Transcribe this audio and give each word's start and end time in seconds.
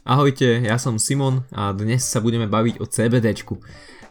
Ahojte, 0.00 0.64
ja 0.64 0.80
som 0.80 0.96
Simon 0.96 1.44
a 1.52 1.76
dnes 1.76 2.00
sa 2.00 2.24
budeme 2.24 2.48
baviť 2.48 2.80
o 2.80 2.88
CBDčku. 2.88 3.60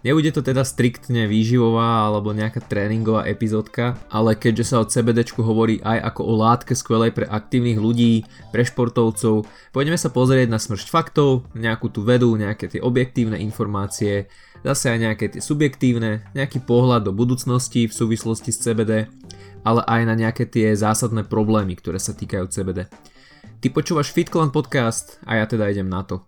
Nebude 0.06 0.30
to 0.30 0.46
teda 0.46 0.62
striktne 0.62 1.26
výživová 1.26 2.06
alebo 2.06 2.30
nejaká 2.30 2.62
tréningová 2.62 3.26
epizódka, 3.26 3.98
ale 4.14 4.38
keďže 4.38 4.70
sa 4.70 4.78
o 4.80 4.86
CBDčku 4.86 5.42
hovorí 5.42 5.82
aj 5.82 6.14
ako 6.14 6.22
o 6.30 6.34
látke 6.38 6.78
skvelej 6.78 7.18
pre 7.18 7.26
aktívnych 7.26 7.82
ľudí, 7.82 8.22
pre 8.54 8.62
športovcov, 8.70 9.50
pôjdeme 9.74 9.98
sa 9.98 10.14
pozrieť 10.14 10.54
na 10.54 10.62
smršť 10.62 10.88
faktov, 10.94 11.50
nejakú 11.58 11.90
tú 11.90 12.06
vedu, 12.06 12.38
nejaké 12.38 12.70
tie 12.70 12.86
objektívne 12.86 13.42
informácie, 13.42 14.30
zase 14.62 14.94
aj 14.94 14.98
nejaké 15.02 15.26
tie 15.34 15.42
subjektívne, 15.42 16.22
nejaký 16.38 16.70
pohľad 16.70 17.10
do 17.10 17.18
budúcnosti 17.18 17.90
v 17.90 17.98
súvislosti 17.98 18.54
s 18.54 18.62
CBD, 18.62 19.10
ale 19.66 19.82
aj 19.90 20.02
na 20.06 20.14
nejaké 20.14 20.46
tie 20.46 20.70
zásadné 20.78 21.26
problémy, 21.26 21.74
ktoré 21.74 21.98
sa 21.98 22.14
týkajú 22.14 22.46
CBD. 22.46 22.86
Ty 23.60 23.76
počúvaš 23.76 24.16
FitClan 24.16 24.56
podcast 24.56 25.20
a 25.28 25.36
ja 25.36 25.44
teda 25.44 25.68
idem 25.68 25.92
na 25.92 26.00
to. 26.08 26.24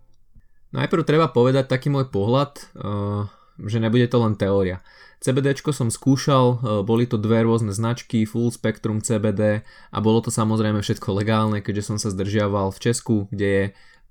Najprv 0.75 1.07
treba 1.07 1.31
povedať 1.31 1.63
taký 1.63 1.88
môj 1.88 2.12
pohľad, 2.12 2.59
uh, 2.76 3.23
že 3.55 3.80
nebude 3.80 4.03
to 4.12 4.20
len 4.20 4.35
teória. 4.35 4.84
CBD 5.23 5.55
som 5.72 5.88
skúšal, 5.88 6.45
uh, 6.59 6.59
boli 6.84 7.08
to 7.08 7.16
dve 7.16 7.48
rôzne 7.48 7.72
značky, 7.72 8.27
full 8.27 8.52
spectrum 8.52 8.99
CBD 8.99 9.63
a 9.63 9.98
bolo 10.03 10.20
to 10.20 10.27
samozrejme 10.27 10.84
všetko 10.84 11.23
legálne, 11.23 11.63
keďže 11.63 11.95
som 11.95 11.98
sa 12.03 12.12
zdržiaval 12.12 12.75
v 12.75 12.81
Česku, 12.84 13.31
kde 13.31 13.48
je 13.48 13.66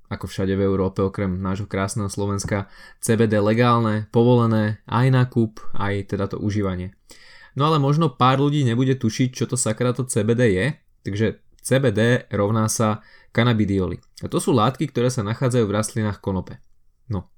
ako 0.08 0.24
všade 0.24 0.56
v 0.56 0.64
Európe 0.64 1.04
okrem 1.04 1.44
nášho 1.44 1.68
krásneho 1.68 2.08
Slovenska, 2.08 2.72
CBD 3.04 3.36
legálne, 3.36 4.08
povolené 4.16 4.80
aj 4.88 5.06
na 5.12 5.28
kúp, 5.28 5.60
aj 5.76 6.16
teda 6.16 6.24
to 6.24 6.40
užívanie. 6.40 6.96
No 7.52 7.68
ale 7.68 7.76
možno 7.76 8.16
pár 8.16 8.40
ľudí 8.40 8.64
nebude 8.64 8.96
tušiť, 8.96 9.28
čo 9.36 9.44
to 9.44 9.60
sakra 9.60 9.92
to 9.92 10.08
CBD 10.08 10.56
je, 10.56 10.66
takže 11.04 11.49
CBD 11.60 12.26
rovná 12.32 12.66
sa 12.66 13.04
kanabidioly. 13.30 14.00
A 14.20 14.26
to 14.26 14.42
sú 14.42 14.50
látky, 14.50 14.90
ktoré 14.90 15.08
sa 15.08 15.22
nachádzajú 15.22 15.64
v 15.64 15.74
rastlinách 15.76 16.18
konope. 16.18 16.58
No. 17.06 17.30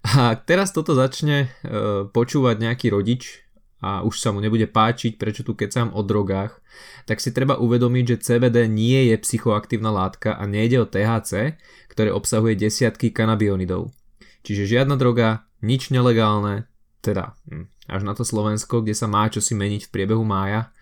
A 0.00 0.32
teraz 0.36 0.72
toto 0.72 0.96
začne 0.96 1.52
e, 1.60 2.08
počúvať 2.08 2.56
nejaký 2.56 2.88
rodič 2.88 3.44
a 3.80 4.04
už 4.04 4.20
sa 4.20 4.32
mu 4.32 4.44
nebude 4.44 4.68
páčiť, 4.68 5.16
prečo 5.16 5.40
tu 5.40 5.56
kecám 5.56 5.92
o 5.96 6.00
drogách, 6.04 6.60
tak 7.08 7.20
si 7.20 7.32
treba 7.32 7.56
uvedomiť, 7.56 8.04
že 8.16 8.22
CBD 8.24 8.68
nie 8.68 9.08
je 9.12 9.16
psychoaktívna 9.16 9.88
látka 9.88 10.36
a 10.36 10.44
nejde 10.44 10.84
o 10.84 10.88
THC, 10.88 11.56
ktoré 11.88 12.12
obsahuje 12.12 12.60
desiatky 12.60 13.12
kanabionidov. 13.12 13.92
Čiže 14.44 14.68
žiadna 14.68 14.96
droga, 15.00 15.48
nič 15.60 15.92
nelegálne, 15.92 16.68
teda 17.00 17.36
hm, 17.48 17.68
až 17.88 18.02
na 18.04 18.12
to 18.12 18.24
Slovensko, 18.24 18.84
kde 18.84 18.96
sa 18.96 19.08
má 19.08 19.28
čo 19.32 19.40
si 19.40 19.56
meniť 19.56 19.88
v 19.88 19.92
priebehu 19.92 20.24
mája, 20.24 20.72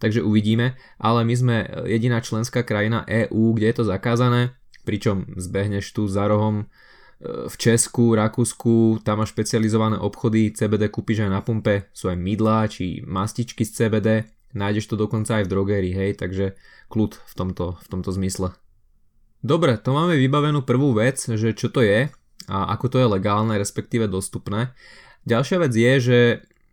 takže 0.00 0.24
uvidíme, 0.24 0.74
ale 0.96 1.22
my 1.22 1.34
sme 1.36 1.56
jediná 1.84 2.24
členská 2.24 2.64
krajina 2.64 3.04
EÚ, 3.04 3.54
kde 3.54 3.66
je 3.70 3.76
to 3.76 3.84
zakázané, 3.84 4.56
pričom 4.88 5.28
zbehneš 5.36 5.92
tu 5.92 6.08
za 6.08 6.24
rohom 6.24 6.64
e, 6.64 7.46
v 7.46 7.54
Česku, 7.54 8.16
Rakúsku, 8.16 9.04
tam 9.04 9.20
máš 9.20 9.36
špecializované 9.36 10.00
obchody, 10.00 10.56
CBD 10.56 10.88
kúpiš 10.88 11.28
aj 11.28 11.30
na 11.30 11.44
pumpe, 11.44 11.92
sú 11.92 12.08
aj 12.08 12.16
mydlá 12.16 12.66
či 12.72 13.04
mastičky 13.04 13.68
z 13.68 13.86
CBD, 13.86 14.08
nájdeš 14.56 14.88
to 14.88 14.96
dokonca 14.96 15.38
aj 15.38 15.46
v 15.46 15.52
drogérii, 15.52 15.94
hej, 15.94 16.18
takže 16.18 16.56
kľud 16.88 17.20
v 17.20 17.32
tomto, 17.36 17.78
v 17.78 17.86
tomto 17.86 18.10
zmysle. 18.16 18.56
Dobre, 19.40 19.76
to 19.80 19.92
máme 19.92 20.16
vybavenú 20.16 20.64
prvú 20.64 20.96
vec, 20.96 21.16
že 21.20 21.56
čo 21.56 21.72
to 21.72 21.80
je 21.80 22.12
a 22.48 22.56
ako 22.74 22.86
to 22.92 22.96
je 23.00 23.06
legálne, 23.08 23.54
respektíve 23.56 24.10
dostupné. 24.10 24.72
Ďalšia 25.24 25.56
vec 25.60 25.72
je, 25.72 25.92
že 26.00 26.18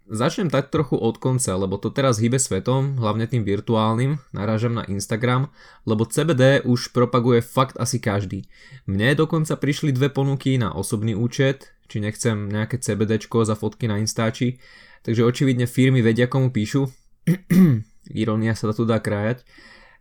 Začnem 0.08 0.48
tak 0.48 0.72
trochu 0.72 0.96
od 0.96 1.20
konca, 1.20 1.52
lebo 1.60 1.76
to 1.76 1.92
teraz 1.92 2.16
hýbe 2.24 2.40
svetom, 2.40 2.96
hlavne 2.96 3.28
tým 3.28 3.44
virtuálnym, 3.44 4.16
narážam 4.32 4.72
na 4.72 4.88
Instagram, 4.88 5.52
lebo 5.84 6.08
CBD 6.08 6.64
už 6.64 6.96
propaguje 6.96 7.44
fakt 7.44 7.76
asi 7.76 8.00
každý. 8.00 8.48
Mne 8.88 9.20
dokonca 9.20 9.60
prišli 9.60 9.92
dve 9.92 10.08
ponuky 10.08 10.56
na 10.56 10.72
osobný 10.72 11.12
účet, 11.12 11.76
či 11.92 12.00
nechcem 12.00 12.48
nejaké 12.48 12.80
CBDčko 12.80 13.44
za 13.44 13.60
fotky 13.60 13.92
na 13.92 14.00
Instači, 14.00 14.64
takže 15.04 15.28
očividne 15.28 15.68
firmy 15.68 16.00
vedia 16.00 16.32
komu 16.32 16.56
píšu. 16.56 16.88
Ironia 18.24 18.56
sa 18.56 18.72
tu 18.72 18.88
dá 18.88 19.04
krájať. 19.04 19.44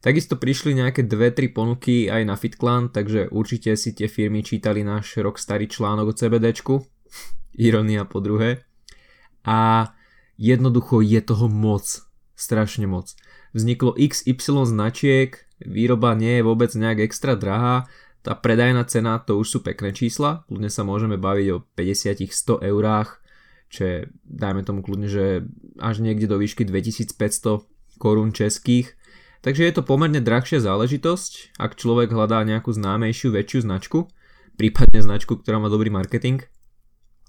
Takisto 0.06 0.38
prišli 0.38 0.78
nejaké 0.78 1.03
2-3 1.03 1.50
ponuky 1.50 2.06
aj 2.06 2.22
na 2.22 2.38
FitClan, 2.38 2.94
takže 2.94 3.26
určite 3.34 3.75
si 3.75 3.91
tie 3.91 4.06
firmy 4.06 4.47
čítali 4.47 4.86
náš 4.86 5.19
rok 5.19 5.34
starý 5.34 5.66
článok 5.66 6.14
o 6.14 6.14
CBDčku. 6.14 6.75
Ironia 7.59 8.06
po 8.06 8.22
druhé. 8.22 8.62
A 9.42 9.91
jednoducho 10.36 11.00
je 11.00 11.20
toho 11.20 11.48
moc. 11.48 11.84
Strašne 12.36 12.84
moc. 12.84 13.16
Vzniklo 13.56 13.97
XY 13.97 14.69
značiek, 14.69 15.41
výroba 15.64 16.12
nie 16.12 16.41
je 16.41 16.47
vôbec 16.47 16.69
nejak 16.76 17.08
extra 17.08 17.32
drahá, 17.32 17.88
tá 18.26 18.34
predajná 18.34 18.82
cena 18.91 19.22
to 19.22 19.38
už 19.38 19.47
sú 19.47 19.58
pekné 19.62 19.94
čísla, 19.94 20.42
kľudne 20.50 20.66
sa 20.66 20.82
môžeme 20.82 21.14
baviť 21.14 21.47
o 21.54 21.62
50-100 21.78 22.58
eurách, 22.58 23.22
čo 23.70 23.80
je, 23.86 23.97
dajme 24.26 24.66
tomu 24.66 24.82
kľudne, 24.82 25.06
že 25.06 25.47
až 25.78 26.02
niekde 26.02 26.26
do 26.26 26.34
výšky 26.34 26.66
2500 26.66 27.62
korún 28.03 28.34
českých. 28.34 28.98
Takže 29.47 29.62
je 29.62 29.72
to 29.78 29.86
pomerne 29.86 30.18
drahšia 30.18 30.58
záležitosť, 30.58 31.54
ak 31.54 31.78
človek 31.78 32.10
hľadá 32.10 32.42
nejakú 32.42 32.74
známejšiu, 32.74 33.30
väčšiu 33.30 33.62
značku, 33.62 34.10
prípadne 34.58 35.06
značku, 35.06 35.38
ktorá 35.38 35.62
má 35.62 35.70
dobrý 35.70 35.94
marketing. 35.94 36.42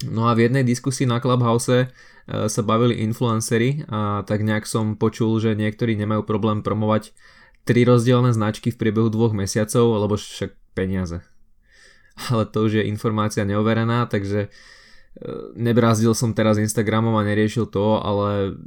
No 0.05 0.29
a 0.29 0.37
v 0.37 0.45
jednej 0.45 0.61
diskusii 0.61 1.09
na 1.09 1.17
Clubhouse 1.17 1.89
Eh, 2.27 2.51
sa 2.51 2.59
bavili 2.59 2.99
influencery 3.07 3.87
a 3.87 4.19
tak 4.27 4.43
nejak 4.43 4.67
som 4.67 4.99
počul, 4.99 5.39
že 5.39 5.55
niektorí 5.55 5.95
nemajú 5.95 6.27
problém 6.27 6.59
promovať 6.59 7.15
tri 7.63 7.87
rozdielne 7.87 8.35
značky 8.35 8.67
v 8.67 8.79
priebehu 8.83 9.07
dvoch 9.07 9.31
mesiacov, 9.31 9.95
lebo 9.95 10.19
však 10.19 10.51
peniaze. 10.75 11.23
Ale 12.27 12.43
to 12.51 12.67
už 12.67 12.83
je 12.83 12.89
informácia 12.91 13.47
neoverená, 13.47 14.11
takže 14.11 14.51
eh, 14.51 14.51
nebrázdil 15.55 16.11
som 16.11 16.35
teraz 16.35 16.59
Instagramom 16.59 17.15
a 17.15 17.23
neriešil 17.23 17.71
to, 17.71 18.03
ale 18.03 18.59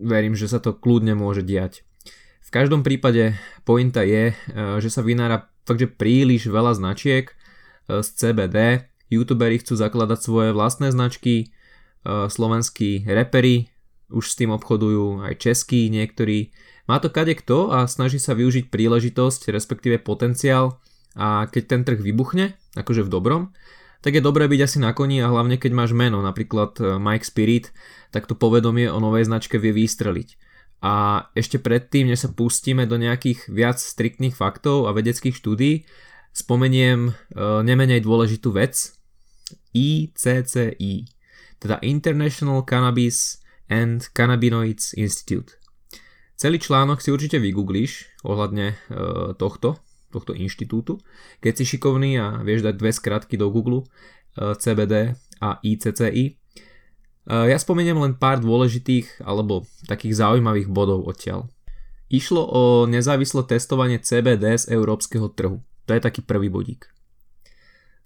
verím, 0.00 0.32
že 0.32 0.48
sa 0.48 0.56
to 0.56 0.72
kľudne 0.72 1.12
môže 1.12 1.44
diať. 1.44 1.84
V 2.40 2.50
každom 2.52 2.80
prípade 2.80 3.36
pointa 3.68 4.08
je, 4.08 4.32
eh, 4.32 4.76
že 4.80 4.88
sa 4.88 5.04
vynára 5.04 5.52
fakt, 5.68 5.84
že 5.84 5.92
príliš 5.92 6.48
veľa 6.48 6.80
značiek 6.80 7.28
z 7.92 8.08
CBD, 8.14 8.88
youtuberi 9.12 9.60
chcú 9.60 9.76
zakladať 9.76 10.18
svoje 10.24 10.50
vlastné 10.56 10.88
značky, 10.88 11.52
Eh, 12.02 12.26
slovenskí 12.26 13.06
repery 13.06 13.70
už 14.10 14.34
s 14.34 14.34
tým 14.34 14.50
obchodujú, 14.50 15.22
aj 15.22 15.38
českí 15.38 15.86
niektorí. 15.86 16.50
Má 16.90 16.98
to 16.98 17.14
kade 17.14 17.38
kto 17.38 17.70
a 17.70 17.86
snaží 17.86 18.18
sa 18.18 18.34
využiť 18.34 18.74
príležitosť, 18.74 19.54
respektíve 19.54 20.02
potenciál 20.02 20.82
a 21.14 21.46
keď 21.46 21.62
ten 21.62 21.82
trh 21.86 22.02
vybuchne, 22.02 22.58
akože 22.74 23.06
v 23.06 23.12
dobrom, 23.12 23.42
tak 24.02 24.18
je 24.18 24.26
dobré 24.26 24.50
byť 24.50 24.60
asi 24.66 24.78
na 24.82 24.90
koni 24.90 25.22
a 25.22 25.30
hlavne 25.30 25.62
keď 25.62 25.72
máš 25.78 25.94
meno, 25.94 26.18
napríklad 26.26 26.74
eh, 26.82 26.98
Mike 26.98 27.22
Spirit, 27.22 27.70
tak 28.10 28.26
to 28.26 28.34
povedomie 28.34 28.90
o 28.90 28.98
novej 28.98 29.30
značke 29.30 29.62
vie 29.62 29.70
vystreliť. 29.70 30.50
A 30.82 31.30
ešte 31.38 31.62
predtým, 31.62 32.10
než 32.10 32.26
sa 32.26 32.34
pustíme 32.34 32.82
do 32.90 32.98
nejakých 32.98 33.46
viac 33.46 33.78
striktných 33.78 34.34
faktov 34.34 34.90
a 34.90 34.96
vedeckých 34.98 35.38
štúdí, 35.38 35.86
spomeniem 36.34 37.06
e, 37.06 37.12
nemenej 37.62 38.02
dôležitú 38.02 38.50
vec, 38.50 38.90
ICCI 39.74 41.22
teda 41.62 41.78
International 41.86 42.66
Cannabis 42.66 43.38
and 43.70 44.10
Cannabinoids 44.10 44.98
Institute. 44.98 45.54
Celý 46.34 46.58
článok 46.58 46.98
si 46.98 47.14
určite 47.14 47.38
vygooglíš 47.38 48.18
ohľadne 48.26 48.74
e, 48.74 48.76
tohto, 49.38 49.78
tohto 50.10 50.34
inštitútu. 50.34 50.98
Keď 51.38 51.52
si 51.54 51.64
šikovný 51.64 52.18
a 52.18 52.42
vieš 52.42 52.66
dať 52.66 52.74
dve 52.74 52.90
skratky 52.90 53.38
do 53.38 53.46
Google, 53.54 53.86
e, 53.86 54.58
CBD 54.58 55.14
a 55.38 55.62
ICCI. 55.62 56.24
E, 56.26 56.32
ja 57.30 57.54
spomeniem 57.62 57.94
len 57.94 58.18
pár 58.18 58.42
dôležitých 58.42 59.22
alebo 59.22 59.62
takých 59.86 60.18
zaujímavých 60.18 60.66
bodov 60.66 61.06
odtiaľ. 61.06 61.46
Išlo 62.10 62.42
o 62.42 62.62
nezávislé 62.90 63.46
testovanie 63.46 64.02
CBD 64.02 64.58
z 64.58 64.74
európskeho 64.74 65.30
trhu. 65.30 65.62
To 65.86 65.90
je 65.94 66.02
taký 66.02 66.26
prvý 66.26 66.50
bodík. 66.50 66.91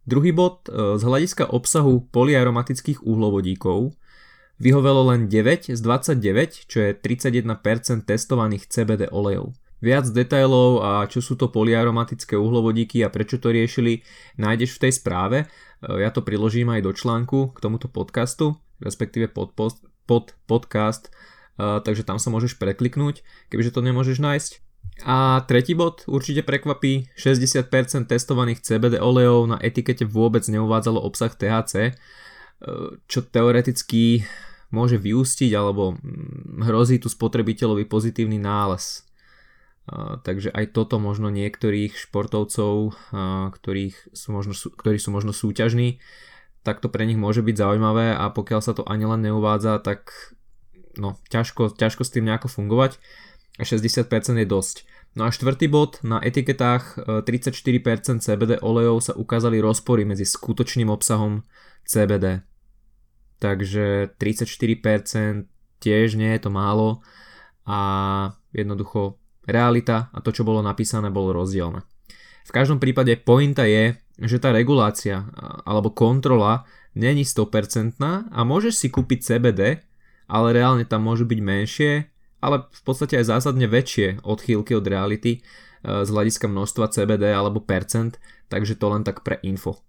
Druhý 0.06 0.30
bod, 0.30 0.70
e, 0.70 0.94
z 0.96 1.02
hľadiska 1.02 1.50
obsahu 1.50 2.06
polyaromatických 2.14 3.02
uhlovodíkov 3.02 3.90
vyhovelo 4.62 5.10
len 5.10 5.26
9 5.26 5.74
z 5.74 5.80
29, 5.82 6.70
čo 6.70 6.78
je 6.78 6.90
31% 6.94 8.06
testovaných 8.06 8.70
CBD 8.70 9.10
olejov. 9.10 9.58
Viac 9.82 10.08
detailov 10.08 10.80
a 10.80 11.04
čo 11.10 11.18
sú 11.18 11.34
to 11.34 11.50
polyaromatické 11.50 12.38
uhlovodíky 12.38 13.02
a 13.04 13.12
prečo 13.12 13.36
to 13.36 13.52
riešili, 13.52 14.06
nájdeš 14.40 14.78
v 14.78 14.88
tej 14.88 14.92
správe. 14.94 15.38
E, 15.42 15.46
ja 15.98 16.14
to 16.14 16.22
priložím 16.22 16.70
aj 16.70 16.86
do 16.86 16.94
článku 16.94 17.50
k 17.52 17.58
tomuto 17.58 17.90
podcastu, 17.90 18.62
respektíve 18.78 19.26
pod, 19.26 19.58
post, 19.58 19.82
pod 20.06 20.38
podcast, 20.46 21.10
e, 21.58 21.82
takže 21.82 22.06
tam 22.06 22.22
sa 22.22 22.30
môžeš 22.30 22.62
prekliknúť, 22.62 23.26
kebyže 23.50 23.74
to 23.74 23.82
nemôžeš 23.82 24.22
nájsť. 24.22 24.65
A 25.04 25.44
tretí 25.44 25.76
bod 25.76 26.08
určite 26.08 26.40
prekvapí, 26.40 27.12
60% 27.20 28.08
testovaných 28.08 28.64
CBD 28.64 28.96
olejov 28.96 29.44
na 29.44 29.60
etikete 29.60 30.08
vôbec 30.08 30.40
neuvádzalo 30.48 30.96
obsah 31.04 31.28
THC, 31.28 31.74
e, 31.84 31.92
čo 33.04 33.20
teoreticky 33.28 34.24
môže 34.72 34.96
vyústiť 34.96 35.52
alebo 35.52 36.00
mm, 36.00 36.64
hrozí 36.64 36.96
tu 36.96 37.12
spotrebiteľovi 37.12 37.84
pozitívny 37.84 38.40
nález. 38.40 39.04
takže 40.26 40.50
aj 40.50 40.74
toto 40.74 40.98
možno 40.98 41.30
niektorých 41.30 41.94
športovcov, 41.94 42.98
ktorých 43.54 44.10
sú 44.10 44.28
možno, 44.34 44.50
ktorí 44.50 44.98
sú 44.98 45.14
možno 45.14 45.30
súťažní, 45.30 46.02
tak 46.66 46.82
to 46.82 46.90
pre 46.90 47.06
nich 47.06 47.14
môže 47.14 47.46
byť 47.46 47.54
zaujímavé 47.54 48.10
a 48.10 48.26
pokiaľ 48.34 48.60
sa 48.66 48.74
to 48.74 48.82
ani 48.82 49.06
len 49.06 49.22
neuvádza, 49.22 49.78
tak 49.78 50.10
no, 50.98 51.14
ťažko, 51.30 51.78
ťažko 51.78 52.02
s 52.02 52.10
tým 52.10 52.26
nejako 52.26 52.50
fungovať 52.50 52.98
60% 53.64 54.10
je 54.36 54.46
dosť. 54.48 54.76
No 55.16 55.24
a 55.24 55.32
štvrtý 55.32 55.72
bod, 55.72 56.04
na 56.04 56.20
etiketách 56.20 57.00
34% 57.24 57.32
e, 57.40 58.20
CBD 58.20 58.52
olejov 58.60 59.00
sa 59.00 59.12
ukázali 59.16 59.64
rozpory 59.64 60.04
medzi 60.04 60.28
skutočným 60.28 60.92
obsahom 60.92 61.40
CBD. 61.88 62.44
Takže 63.40 64.16
34% 64.20 65.48
tiež 65.80 66.08
nie 66.20 66.30
je 66.36 66.40
to 66.40 66.50
málo 66.52 67.00
a 67.64 67.80
jednoducho 68.52 69.16
realita 69.48 70.12
a 70.12 70.20
to, 70.20 70.36
čo 70.36 70.44
bolo 70.44 70.60
napísané, 70.60 71.08
bolo 71.08 71.32
rozdielne. 71.32 71.80
V 72.46 72.50
každom 72.52 72.76
prípade 72.76 73.16
pointa 73.16 73.64
je, 73.64 73.96
že 74.20 74.40
tá 74.40 74.52
regulácia 74.52 75.28
alebo 75.64 75.92
kontrola 75.92 76.68
není 76.96 77.24
100% 77.24 78.00
a 78.32 78.40
môžeš 78.44 78.74
si 78.84 78.88
kúpiť 78.88 79.18
CBD, 79.20 79.84
ale 80.26 80.48
reálne 80.56 80.88
tam 80.88 81.04
môžu 81.04 81.28
byť 81.28 81.40
menšie, 81.40 81.92
ale 82.40 82.68
v 82.68 82.82
podstate 82.84 83.20
aj 83.20 83.32
zásadne 83.32 83.66
väčšie 83.66 84.22
odchýlky 84.22 84.76
od 84.76 84.86
reality 84.86 85.38
e, 85.38 85.40
z 85.82 86.08
hľadiska 86.08 86.46
množstva 86.46 86.92
CBD 86.92 87.32
alebo 87.32 87.64
percent, 87.64 88.20
takže 88.52 88.76
to 88.76 88.86
len 88.92 89.02
tak 89.02 89.24
pre 89.24 89.40
info. 89.42 89.86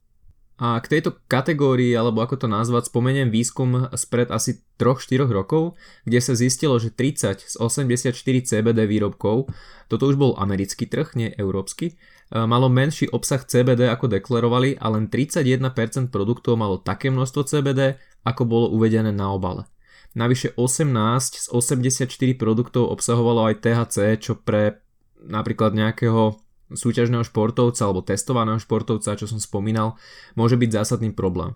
A 0.57 0.81
k 0.81 0.89
tejto 0.89 1.21
kategórii, 1.29 1.93
alebo 1.93 2.25
ako 2.25 2.41
to 2.41 2.47
nazvať, 2.49 2.89
spomeniem 2.89 3.29
výskum 3.29 3.93
spred 3.93 4.33
asi 4.33 4.65
3-4 4.81 5.29
rokov, 5.29 5.77
kde 6.01 6.17
sa 6.17 6.33
zistilo, 6.33 6.81
že 6.81 6.89
30 6.89 7.45
z 7.45 7.55
84 7.61 8.09
CBD 8.41 8.89
výrobkov, 8.89 9.53
toto 9.85 10.03
už 10.09 10.17
bol 10.17 10.33
americký 10.41 10.89
trh, 10.89 11.13
nie 11.13 11.29
európsky, 11.37 11.93
e, 11.93 12.41
malo 12.41 12.73
menší 12.73 13.05
obsah 13.13 13.45
CBD 13.45 13.85
ako 13.85 14.09
deklarovali 14.09 14.81
a 14.81 14.89
len 14.89 15.13
31% 15.13 16.09
produktov 16.09 16.57
malo 16.57 16.81
také 16.81 17.13
množstvo 17.13 17.45
CBD, 17.45 18.01
ako 18.25 18.49
bolo 18.49 18.73
uvedené 18.73 19.13
na 19.13 19.29
obale. 19.29 19.69
Navyše 20.17 20.57
18 20.57 21.45
z 21.45 21.47
84 21.53 22.09
produktov 22.41 22.89
obsahovalo 22.89 23.53
aj 23.53 23.61
THC, 23.61 24.17
čo 24.17 24.33
pre 24.33 24.81
napríklad 25.21 25.77
nejakého 25.77 26.41
súťažného 26.73 27.21
športovca 27.21 27.85
alebo 27.85 28.01
testovaného 28.01 28.57
športovca, 28.57 29.13
čo 29.13 29.29
som 29.29 29.37
spomínal, 29.37 29.95
môže 30.33 30.57
byť 30.57 30.69
zásadný 30.73 31.13
problém. 31.13 31.53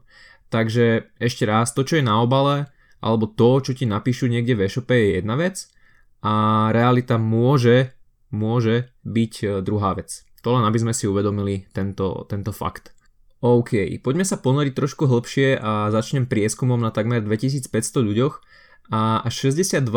Takže 0.54 1.10
ešte 1.18 1.50
raz, 1.50 1.74
to 1.74 1.82
čo 1.82 2.00
je 2.00 2.06
na 2.06 2.22
obale, 2.22 2.70
alebo 3.02 3.26
to, 3.26 3.66
čo 3.66 3.74
ti 3.74 3.90
napíšu 3.90 4.30
niekde 4.30 4.54
v 4.54 4.70
e-shope 4.70 4.94
je 4.94 5.18
jedna 5.20 5.36
vec 5.36 5.66
a 6.22 6.70
realita 6.70 7.18
môže, 7.18 7.98
môže 8.30 8.94
byť 9.02 9.34
e, 9.42 9.46
druhá 9.66 9.98
vec. 9.98 10.22
To 10.46 10.54
len 10.54 10.64
aby 10.70 10.78
sme 10.78 10.94
si 10.94 11.10
uvedomili 11.10 11.66
tento, 11.74 12.30
tento 12.30 12.54
fakt. 12.54 12.94
OK, 13.42 13.98
poďme 14.06 14.22
sa 14.22 14.38
ponoriť 14.38 14.74
trošku 14.78 15.10
hlbšie 15.10 15.58
a 15.58 15.90
začnem 15.90 16.30
prieskumom 16.30 16.78
na 16.78 16.94
takmer 16.94 17.26
2500 17.26 17.74
ľuďoch, 18.06 18.38
a 18.92 19.24
až 19.24 19.56
62% 19.56 19.88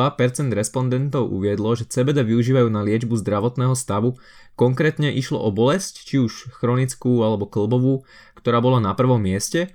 respondentov 0.55 1.27
uviedlo, 1.27 1.75
že 1.75 1.91
CBD 1.91 2.23
využívajú 2.23 2.71
na 2.71 2.87
liečbu 2.87 3.19
zdravotného 3.19 3.75
stavu. 3.75 4.15
Konkrétne 4.55 5.11
išlo 5.11 5.43
o 5.43 5.51
bolesť, 5.51 6.07
či 6.07 6.23
už 6.23 6.55
chronickú 6.55 7.27
alebo 7.27 7.51
klbovú, 7.51 8.07
ktorá 8.39 8.63
bola 8.63 8.79
na 8.79 8.95
prvom 8.95 9.19
mieste. 9.19 9.67
E, 9.67 9.69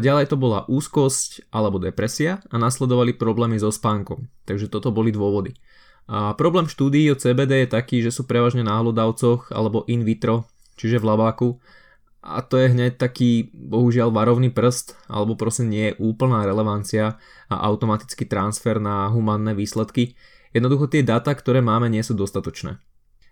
ďalej 0.00 0.32
to 0.32 0.40
bola 0.40 0.64
úzkosť 0.72 1.52
alebo 1.52 1.76
depresia 1.76 2.40
a 2.48 2.56
nasledovali 2.56 3.12
problémy 3.12 3.60
so 3.60 3.68
spánkom. 3.68 4.24
Takže 4.48 4.72
toto 4.72 4.88
boli 4.88 5.12
dôvody. 5.12 5.52
A 6.08 6.32
problém 6.32 6.64
štúdií 6.64 7.12
o 7.12 7.20
CBD 7.20 7.68
je 7.68 7.76
taký, 7.76 8.00
že 8.00 8.08
sú 8.08 8.24
prevažne 8.24 8.64
na 8.64 8.80
hlodavcoch 8.80 9.52
alebo 9.52 9.84
in 9.84 10.00
vitro, 10.00 10.48
čiže 10.80 10.96
v 10.96 11.12
labáku 11.12 11.48
a 12.22 12.38
to 12.46 12.54
je 12.54 12.70
hneď 12.70 13.02
taký 13.02 13.50
bohužiaľ 13.50 14.14
varovný 14.14 14.54
prst 14.54 14.94
alebo 15.10 15.34
prosím 15.34 15.74
nie 15.74 15.84
je 15.90 15.98
úplná 15.98 16.46
relevancia 16.46 17.18
a 17.50 17.54
automatický 17.66 18.30
transfer 18.30 18.78
na 18.78 19.10
humanné 19.10 19.58
výsledky. 19.58 20.14
Jednoducho 20.54 20.86
tie 20.86 21.02
dáta, 21.02 21.34
ktoré 21.34 21.58
máme, 21.58 21.90
nie 21.90 22.06
sú 22.06 22.14
dostatočné. 22.14 22.78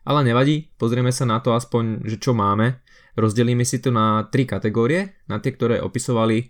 Ale 0.03 0.27
nevadí, 0.27 0.75
pozrieme 0.75 1.15
sa 1.15 1.23
na 1.23 1.39
to 1.39 1.55
aspoň, 1.55 2.03
že 2.03 2.19
čo 2.19 2.35
máme. 2.35 2.83
Rozdelíme 3.15 3.63
si 3.63 3.79
to 3.79 3.95
na 3.95 4.27
tri 4.27 4.43
kategórie, 4.43 5.23
na 5.31 5.39
tie, 5.39 5.53
ktoré 5.55 5.79
opisovali 5.85 6.39
e, 6.41 6.47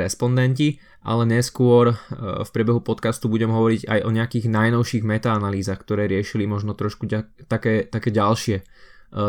respondenti, 0.00 0.80
ale 1.04 1.28
neskôr 1.28 1.92
e, 1.92 1.96
v 2.42 2.48
priebehu 2.48 2.80
podcastu 2.80 3.28
budem 3.28 3.52
hovoriť 3.52 3.86
aj 3.86 4.00
o 4.02 4.10
nejakých 4.10 4.46
najnovších 4.48 5.04
metaanalýzach, 5.04 5.78
ktoré 5.84 6.08
riešili 6.08 6.48
možno 6.48 6.72
trošku 6.72 7.04
také, 7.46 7.84
také 7.86 8.08
ďalšie 8.08 8.56
e, 8.56 8.64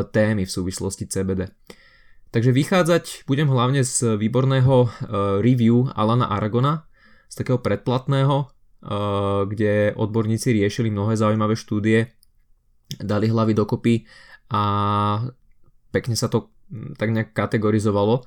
témy 0.08 0.48
v 0.48 0.56
súvislosti 0.56 1.12
CBD. 1.12 1.52
Takže 2.30 2.54
vychádzať 2.54 3.26
budem 3.26 3.50
hlavne 3.50 3.82
z 3.82 4.14
výborného 4.14 4.76
uh, 4.86 4.90
review 5.42 5.90
Alana 5.98 6.30
Aragona, 6.30 6.86
z 7.26 7.42
takého 7.42 7.58
predplatného, 7.58 8.46
uh, 8.46 9.50
kde 9.50 9.98
odborníci 9.98 10.54
riešili 10.54 10.94
mnohé 10.94 11.18
zaujímavé 11.18 11.58
štúdie, 11.58 12.14
dali 13.02 13.34
hlavy 13.34 13.54
dokopy 13.58 14.06
a 14.54 14.64
pekne 15.90 16.14
sa 16.14 16.30
to 16.30 16.54
tak 16.98 17.10
nejak 17.10 17.34
kategorizovalo. 17.34 18.26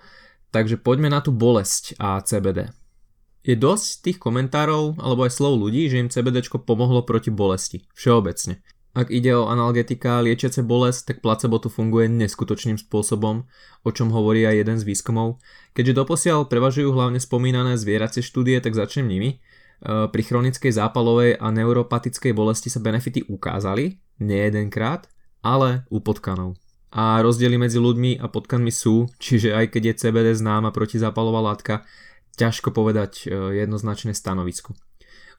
Takže 0.53 0.83
poďme 0.83 1.09
na 1.09 1.25
tú 1.25 1.33
bolesť 1.33 1.97
a 1.97 2.21
CBD. 2.21 2.69
Je 3.43 3.57
dosť 3.57 4.07
tých 4.07 4.19
komentárov 4.21 5.01
alebo 5.01 5.25
aj 5.25 5.35
slov 5.35 5.59
ľudí, 5.59 5.89
že 5.89 5.99
im 5.99 6.13
CBD 6.13 6.45
pomohlo 6.63 7.03
proti 7.03 7.33
bolesti. 7.33 7.87
Všeobecne. 7.97 8.61
Ak 8.93 9.09
ide 9.09 9.33
o 9.33 9.49
analgetika 9.49 10.21
liečiace 10.21 10.61
bolesť, 10.61 11.01
tak 11.09 11.17
placebo 11.25 11.57
tu 11.57 11.73
funguje 11.73 12.13
neskutočným 12.13 12.77
spôsobom, 12.77 13.49
o 13.83 13.91
čom 13.91 14.13
hovorí 14.13 14.45
aj 14.45 14.61
jeden 14.61 14.77
z 14.77 14.85
výskumov. 14.85 15.41
Keďže 15.73 16.05
doposiaľ 16.05 16.45
prevažujú 16.45 16.93
hlavne 16.93 17.17
spomínané 17.17 17.81
zvieracie 17.81 18.21
štúdie, 18.21 18.61
tak 18.61 18.77
začnem 18.77 19.09
nimi. 19.09 19.31
E, 19.33 19.37
pri 20.13 20.23
chronickej 20.23 20.77
zápalovej 20.77 21.41
a 21.41 21.47
neuropatickej 21.49 22.37
bolesti 22.37 22.69
sa 22.69 22.85
benefity 22.85 23.25
ukázali, 23.33 23.97
nie 24.21 24.41
jedenkrát, 24.53 25.09
ale 25.41 25.89
u 25.89 26.05
potkanov. 26.05 26.61
A 26.93 27.25
rozdiely 27.25 27.57
medzi 27.57 27.81
ľuďmi 27.81 28.21
a 28.21 28.29
potkanmi 28.29 28.69
sú, 28.69 29.09
čiže 29.17 29.57
aj 29.57 29.73
keď 29.73 29.83
je 29.89 29.99
CBD 30.05 30.37
známa 30.37 30.69
protizápalová 30.69 31.41
látka, 31.41 31.89
ťažko 32.37 32.77
povedať 32.77 33.25
e, 33.25 33.57
jednoznačné 33.65 34.13
stanovisko. 34.13 34.77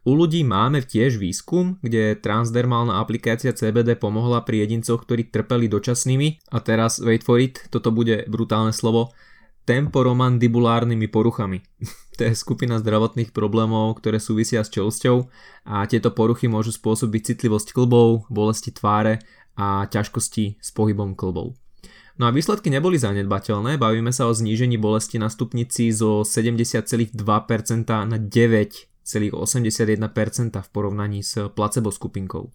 U 0.03 0.19
ľudí 0.19 0.44
máme 0.44 0.83
tiež 0.83 1.15
výskum, 1.15 1.79
kde 1.79 2.19
transdermálna 2.19 3.00
aplikácia 3.00 3.55
CBD 3.55 3.95
pomohla 3.95 4.44
pri 4.44 4.67
jedincoch, 4.67 5.07
ktorí 5.07 5.31
trpeli 5.31 5.71
dočasnými, 5.71 6.51
a 6.51 6.59
teraz 6.59 7.00
wait 7.00 7.23
for 7.23 7.39
it, 7.39 7.71
toto 7.71 7.88
bude 7.95 8.27
brutálne 8.27 8.75
slovo, 8.75 9.15
temporomandibulárnymi 9.63 11.07
poruchami. 11.07 11.63
to 12.19 12.28
je 12.28 12.35
skupina 12.35 12.83
zdravotných 12.83 13.31
problémov, 13.31 13.95
ktoré 14.04 14.19
súvisia 14.19 14.68
s 14.68 14.75
čelsťou 14.75 15.31
a 15.71 15.87
tieto 15.87 16.11
poruchy 16.11 16.51
môžu 16.51 16.75
spôsobiť 16.75 17.31
citlivosť 17.31 17.71
klbov, 17.71 18.28
bolesti 18.28 18.75
tváre 18.75 19.23
a 19.56 19.87
ťažkosti 19.87 20.59
s 20.59 20.69
pohybom 20.75 21.16
klbov. 21.16 21.56
No 22.19 22.28
a 22.28 22.35
výsledky 22.35 22.68
neboli 22.68 22.99
zanedbateľné, 22.99 23.80
bavíme 23.80 24.11
sa 24.11 24.28
o 24.28 24.35
znížení 24.35 24.75
bolesti 24.75 25.16
na 25.16 25.31
stupnici 25.31 25.95
zo 25.95 26.28
70,2% 26.28 27.16
na 27.87 28.18
9 28.19 28.93
81% 28.93 28.93
v 30.64 30.69
porovnaní 30.72 31.22
s 31.22 31.52
placebo 31.52 31.92
skupinkou. 31.92 32.50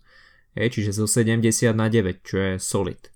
Hej, 0.56 0.80
čiže 0.80 0.96
zo 0.96 1.06
70 1.06 1.44
na 1.76 1.92
9, 1.92 2.24
čo 2.24 2.36
je 2.40 2.52
solid. 2.56 3.12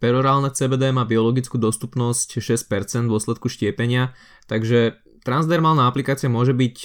Perorálne 0.00 0.48
CBD 0.48 0.96
má 0.96 1.04
biologickú 1.04 1.60
dostupnosť 1.60 2.40
6% 2.40 3.04
v 3.04 3.12
dôsledku 3.12 3.52
štiepenia, 3.52 4.16
takže 4.48 4.96
transdermálna 5.20 5.84
aplikácia 5.84 6.32
môže 6.32 6.56
byť 6.56 6.76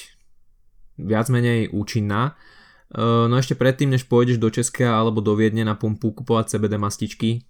viac 0.99 1.31
menej 1.31 1.71
účinná. 1.71 2.35
E, 2.91 3.01
no 3.01 3.31
ešte 3.39 3.55
predtým, 3.55 3.95
než 3.95 4.11
pôjdeš 4.11 4.35
do 4.35 4.51
Česka 4.51 4.99
alebo 4.99 5.23
do 5.23 5.31
Viedne 5.39 5.63
na 5.63 5.79
pumpu 5.79 6.11
kupovať 6.11 6.59
CBD 6.59 6.75
mastičky, 6.75 7.47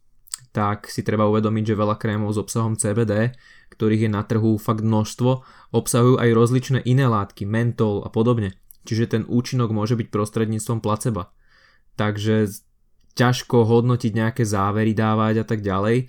tak 0.55 0.87
si 0.87 1.03
treba 1.03 1.27
uvedomiť, 1.27 1.75
že 1.75 1.75
veľa 1.75 1.99
krémov 1.99 2.31
s 2.31 2.39
obsahom 2.39 2.79
CBD, 2.79 3.35
ktorých 3.75 4.07
je 4.07 4.11
na 4.15 4.23
trhu 4.23 4.55
fakt 4.55 4.87
množstvo, 4.87 5.43
obsahujú 5.75 6.15
aj 6.15 6.31
rozličné 6.31 6.79
iné 6.87 7.11
látky, 7.11 7.43
mentol 7.43 8.07
a 8.07 8.09
podobne. 8.09 8.55
Čiže 8.87 9.11
ten 9.11 9.23
účinok 9.27 9.75
môže 9.75 9.99
byť 9.99 10.07
prostredníctvom 10.07 10.79
placeba. 10.79 11.35
Takže 11.99 12.47
ťažko 13.19 13.67
hodnotiť 13.67 14.11
nejaké 14.15 14.43
závery 14.47 14.95
dávať 14.95 15.43
a 15.43 15.45
tak 15.45 15.59
ďalej. 15.59 15.97
E, 15.99 16.05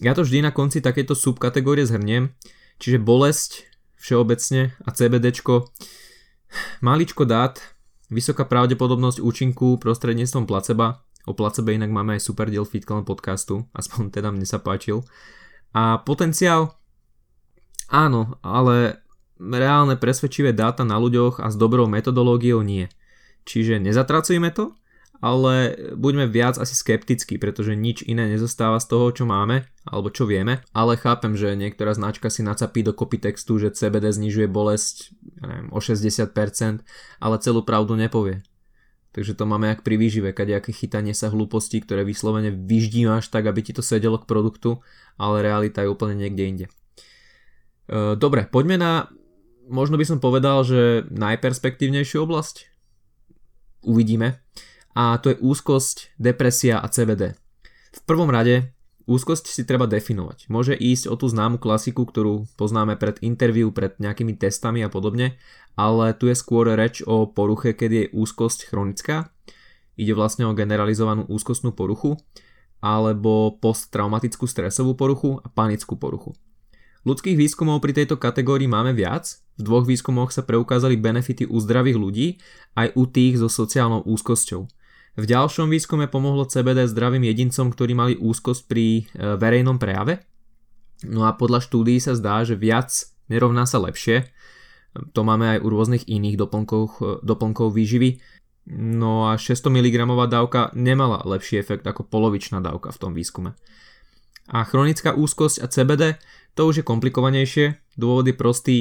ja 0.00 0.12
to 0.16 0.24
vždy 0.24 0.40
na 0.40 0.52
konci 0.54 0.80
takéto 0.80 1.12
subkategórie 1.12 1.84
zhrniem. 1.84 2.32
Čiže 2.80 3.04
bolesť 3.04 3.68
všeobecne 4.00 4.72
a 4.80 4.88
CBDčko 4.92 5.72
maličko 6.80 7.28
dát, 7.28 7.60
vysoká 8.08 8.46
pravdepodobnosť 8.46 9.18
účinku 9.20 9.76
prostredníctvom 9.82 10.46
placeba, 10.46 11.05
O 11.26 11.34
placebe 11.34 11.74
inak 11.74 11.90
máme 11.90 12.16
aj 12.16 12.22
super 12.22 12.46
diel 12.46 12.62
Fitclan 12.62 13.02
podcastu, 13.02 13.66
aspoň 13.74 14.14
teda 14.14 14.30
mne 14.30 14.46
sa 14.46 14.62
páčil. 14.62 15.02
A 15.74 16.00
potenciál? 16.00 16.78
Áno, 17.90 18.38
ale 18.46 19.02
reálne 19.36 19.98
presvedčivé 19.98 20.54
dáta 20.54 20.86
na 20.86 20.96
ľuďoch 20.96 21.42
a 21.42 21.50
s 21.50 21.58
dobrou 21.58 21.90
metodológiou 21.90 22.62
nie. 22.62 22.86
Čiže 23.42 23.82
nezatracujme 23.82 24.54
to 24.54 24.72
ale 25.20 25.76
buďme 25.96 26.28
viac 26.28 26.60
asi 26.60 26.76
skeptickí, 26.76 27.40
pretože 27.40 27.72
nič 27.76 28.04
iné 28.04 28.28
nezostáva 28.28 28.80
z 28.80 28.86
toho, 28.92 29.06
čo 29.12 29.24
máme, 29.24 29.64
alebo 29.88 30.12
čo 30.12 30.28
vieme, 30.28 30.60
ale 30.76 31.00
chápem, 31.00 31.36
že 31.38 31.56
niektorá 31.56 31.96
značka 31.96 32.28
si 32.28 32.44
nacapí 32.44 32.84
do 32.84 32.92
copy 32.92 33.20
textu, 33.20 33.56
že 33.56 33.72
CBD 33.72 34.12
znižuje 34.12 34.48
bolesť 34.50 35.16
ja 35.40 35.44
neviem, 35.48 35.68
o 35.72 35.78
60%, 35.80 36.84
ale 37.20 37.36
celú 37.40 37.60
pravdu 37.64 37.96
nepovie. 37.96 38.44
Takže 39.16 39.32
to 39.32 39.48
máme 39.48 39.72
jak 39.72 39.80
pri 39.80 39.96
výžive, 39.96 40.36
kadejaké 40.36 40.76
chytanie 40.76 41.16
sa 41.16 41.32
hlúpostí, 41.32 41.80
ktoré 41.80 42.04
vyslovene 42.04 42.52
vyždímaš 42.52 43.32
tak, 43.32 43.48
aby 43.48 43.64
ti 43.64 43.72
to 43.72 43.80
sedelo 43.80 44.20
k 44.20 44.28
produktu, 44.28 44.84
ale 45.16 45.40
realita 45.40 45.80
je 45.80 45.88
úplne 45.88 46.20
niekde 46.20 46.44
inde. 46.44 46.66
E, 47.88 48.12
dobre, 48.20 48.44
poďme 48.44 48.76
na, 48.76 48.92
možno 49.72 49.96
by 49.96 50.04
som 50.04 50.20
povedal, 50.20 50.68
že 50.68 51.08
najperspektívnejšiu 51.08 52.28
oblasť. 52.28 52.68
Uvidíme 53.88 54.44
a 54.92 55.16
to 55.16 55.32
je 55.32 55.40
úzkosť, 55.40 56.20
depresia 56.20 56.76
a 56.76 56.84
CBD. 56.92 57.40
V 57.96 58.00
prvom 58.04 58.28
rade 58.28 58.75
úzkosť 59.06 59.48
si 59.48 59.62
treba 59.62 59.86
definovať. 59.86 60.50
Môže 60.50 60.74
ísť 60.74 61.08
o 61.08 61.14
tú 61.14 61.30
známu 61.30 61.62
klasiku, 61.62 62.04
ktorú 62.04 62.50
poznáme 62.58 62.98
pred 62.98 63.16
interviu, 63.22 63.70
pred 63.70 63.94
nejakými 63.96 64.34
testami 64.34 64.82
a 64.82 64.90
podobne, 64.90 65.38
ale 65.78 66.12
tu 66.18 66.26
je 66.26 66.36
skôr 66.36 66.66
reč 66.74 67.00
o 67.06 67.30
poruche, 67.30 67.72
keď 67.72 67.90
je 67.90 68.04
úzkosť 68.12 68.68
chronická. 68.68 69.30
Ide 69.96 70.12
vlastne 70.12 70.44
o 70.44 70.52
generalizovanú 70.52 71.24
úzkostnú 71.30 71.72
poruchu 71.72 72.20
alebo 72.84 73.56
posttraumatickú 73.56 74.44
stresovú 74.44 74.92
poruchu 74.92 75.40
a 75.40 75.48
panickú 75.48 75.96
poruchu. 75.96 76.36
Ľudských 77.06 77.38
výskumov 77.38 77.80
pri 77.80 78.02
tejto 78.02 78.18
kategórii 78.18 78.66
máme 78.66 78.90
viac. 78.92 79.38
V 79.56 79.62
dvoch 79.64 79.86
výskumoch 79.86 80.34
sa 80.34 80.42
preukázali 80.44 80.98
benefity 80.98 81.46
u 81.46 81.56
zdravých 81.62 81.96
ľudí 81.96 82.26
aj 82.76 82.92
u 82.98 83.06
tých 83.08 83.40
so 83.40 83.48
sociálnou 83.48 84.04
úzkosťou. 84.04 84.68
V 85.16 85.24
ďalšom 85.24 85.72
výskume 85.72 86.12
pomohlo 86.12 86.44
CBD 86.44 86.84
zdravým 86.84 87.24
jedincom, 87.24 87.72
ktorí 87.72 87.96
mali 87.96 88.14
úzkosť 88.20 88.62
pri 88.68 88.86
e, 89.00 89.02
verejnom 89.40 89.80
prejave. 89.80 90.20
No 91.08 91.24
a 91.24 91.32
podľa 91.32 91.64
štúdií 91.64 91.96
sa 91.96 92.12
zdá, 92.12 92.44
že 92.44 92.52
viac 92.52 92.92
nerovná 93.32 93.64
sa 93.64 93.80
lepšie. 93.80 94.28
To 95.16 95.20
máme 95.24 95.56
aj 95.56 95.58
u 95.64 95.68
rôznych 95.72 96.04
iných 96.04 96.36
doplnkov, 96.36 96.82
e, 97.00 97.24
doplnkov 97.24 97.72
výživy. 97.72 98.20
No 98.76 99.32
a 99.32 99.40
600 99.40 99.72
mg 99.72 100.04
dávka 100.28 100.68
nemala 100.76 101.24
lepší 101.24 101.64
efekt 101.64 101.88
ako 101.88 102.04
polovičná 102.04 102.60
dávka 102.60 102.92
v 102.92 103.00
tom 103.00 103.12
výskume. 103.16 103.56
A 104.52 104.68
chronická 104.68 105.16
úzkosť 105.16 105.64
a 105.64 105.66
CBD 105.72 106.20
to 106.52 106.68
už 106.68 106.80
je 106.80 106.84
komplikovanejšie, 106.84 107.80
dôvod 107.96 108.28
je 108.28 108.36
prostý, 108.36 108.76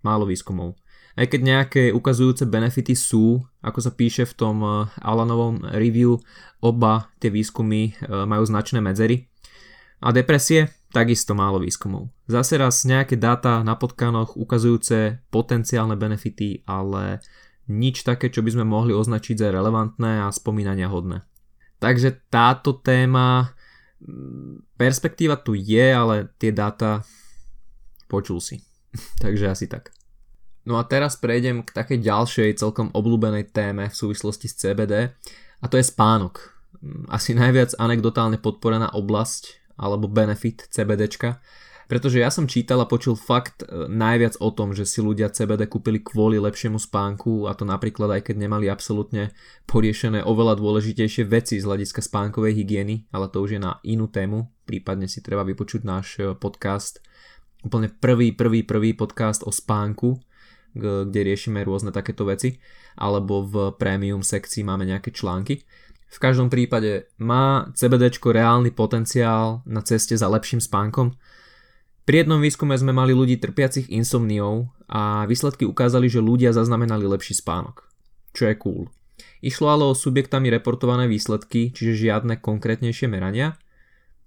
málo 0.00 0.24
výskumov. 0.24 0.72
Aj 1.16 1.24
keď 1.24 1.40
nejaké 1.40 1.82
ukazujúce 1.96 2.44
benefity 2.44 2.92
sú, 2.92 3.40
ako 3.64 3.78
sa 3.80 3.90
píše 3.96 4.28
v 4.28 4.36
tom 4.36 4.56
eh, 4.60 4.72
Alanovom 5.00 5.64
review, 5.72 6.20
oba 6.60 7.08
tie 7.16 7.32
výskumy 7.32 7.82
eh, 7.88 8.24
majú 8.28 8.44
značné 8.44 8.84
medzery. 8.84 9.24
A 10.04 10.12
depresie? 10.12 10.68
Takisto 10.92 11.32
málo 11.32 11.58
výskumov. 11.60 12.12
Zase 12.28 12.60
raz 12.60 12.84
nejaké 12.84 13.16
dáta 13.16 13.64
na 13.64 13.74
potkanoch 13.80 14.36
ukazujúce 14.36 15.24
potenciálne 15.32 15.96
benefity, 15.96 16.62
ale 16.68 17.24
nič 17.66 18.06
také, 18.06 18.30
čo 18.30 18.44
by 18.44 18.52
sme 18.52 18.64
mohli 18.68 18.92
označiť 18.94 19.40
za 19.40 19.48
relevantné 19.50 20.22
a 20.22 20.28
spomínania 20.30 20.86
hodné. 20.86 21.24
Takže 21.80 22.28
táto 22.28 22.76
téma, 22.80 23.56
mm, 24.04 24.76
perspektíva 24.78 25.40
tu 25.40 25.56
je, 25.56 25.86
ale 25.92 26.30
tie 26.36 26.52
dáta 26.52 27.02
počul 28.06 28.38
si. 28.38 28.60
Takže 29.24 29.48
asi 29.48 29.66
tak. 29.66 29.95
No 30.66 30.82
a 30.82 30.84
teraz 30.84 31.14
prejdem 31.14 31.62
k 31.62 31.70
takej 31.70 32.02
ďalšej 32.02 32.58
celkom 32.58 32.90
obľúbenej 32.90 33.54
téme 33.54 33.86
v 33.86 33.94
súvislosti 33.94 34.50
s 34.50 34.58
CBD 34.58 35.14
a 35.62 35.66
to 35.70 35.78
je 35.78 35.86
spánok. 35.86 36.58
Asi 37.06 37.38
najviac 37.38 37.78
anekdotálne 37.78 38.42
podporená 38.42 38.90
oblasť 38.90 39.62
alebo 39.78 40.10
benefit 40.10 40.66
CBDčka, 40.66 41.38
pretože 41.86 42.18
ja 42.18 42.34
som 42.34 42.50
čítal 42.50 42.82
a 42.82 42.90
počul 42.90 43.14
fakt 43.14 43.62
e, 43.62 43.86
najviac 43.86 44.42
o 44.42 44.50
tom, 44.50 44.74
že 44.74 44.82
si 44.82 44.98
ľudia 44.98 45.30
CBD 45.30 45.70
kúpili 45.70 46.02
kvôli 46.02 46.34
lepšiemu 46.42 46.82
spánku 46.82 47.46
a 47.46 47.54
to 47.54 47.62
napríklad 47.62 48.10
aj 48.18 48.26
keď 48.26 48.36
nemali 48.42 48.66
absolútne 48.66 49.30
poriešené 49.70 50.26
oveľa 50.26 50.58
dôležitejšie 50.58 51.30
veci 51.30 51.62
z 51.62 51.64
hľadiska 51.64 52.02
spánkovej 52.02 52.58
hygieny, 52.58 53.06
ale 53.14 53.30
to 53.30 53.38
už 53.38 53.54
je 53.54 53.60
na 53.62 53.78
inú 53.86 54.10
tému, 54.10 54.50
prípadne 54.66 55.06
si 55.06 55.22
treba 55.22 55.46
vypočuť 55.46 55.80
náš 55.86 56.06
e, 56.18 56.34
podcast, 56.34 56.98
úplne 57.62 57.86
prvý, 57.86 58.34
prvý, 58.34 58.66
prvý 58.66 58.90
podcast 58.98 59.46
o 59.46 59.54
spánku, 59.54 60.18
kde 60.76 61.20
riešime 61.24 61.64
rôzne 61.64 61.90
takéto 61.90 62.28
veci, 62.28 62.60
alebo 63.00 63.40
v 63.42 63.54
premium 63.80 64.20
sekcii 64.20 64.60
máme 64.62 64.84
nejaké 64.84 65.10
články. 65.10 65.64
V 66.06 66.18
každom 66.20 66.52
prípade 66.52 67.10
má 67.18 67.72
CBD 67.74 68.12
reálny 68.12 68.70
potenciál 68.70 69.64
na 69.66 69.82
ceste 69.82 70.14
za 70.14 70.28
lepším 70.28 70.60
spánkom. 70.60 71.16
Pri 72.06 72.22
jednom 72.22 72.38
výskume 72.38 72.78
sme 72.78 72.94
mali 72.94 73.10
ľudí 73.10 73.42
trpiacich 73.42 73.90
insomniou 73.90 74.70
a 74.86 75.26
výsledky 75.26 75.66
ukázali, 75.66 76.06
že 76.06 76.22
ľudia 76.22 76.54
zaznamenali 76.54 77.02
lepší 77.02 77.34
spánok. 77.34 77.82
Čo 78.30 78.46
je 78.46 78.54
cool. 78.62 78.82
Išlo 79.42 79.66
ale 79.72 79.84
o 79.90 79.98
subjektami 79.98 80.46
reportované 80.52 81.10
výsledky, 81.10 81.74
čiže 81.74 82.06
žiadne 82.06 82.38
konkrétnejšie 82.38 83.10
merania, 83.10 83.58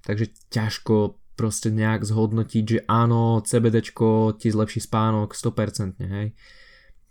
takže 0.03 0.33
ťažko 0.51 1.18
proste 1.39 1.71
nejak 1.71 2.03
zhodnotiť, 2.03 2.63
že 2.67 2.79
áno, 2.91 3.39
CBDčko 3.39 4.35
ti 4.35 4.51
zlepší 4.51 4.83
spánok 4.83 5.31
100%, 5.31 5.95
hej. 6.03 6.35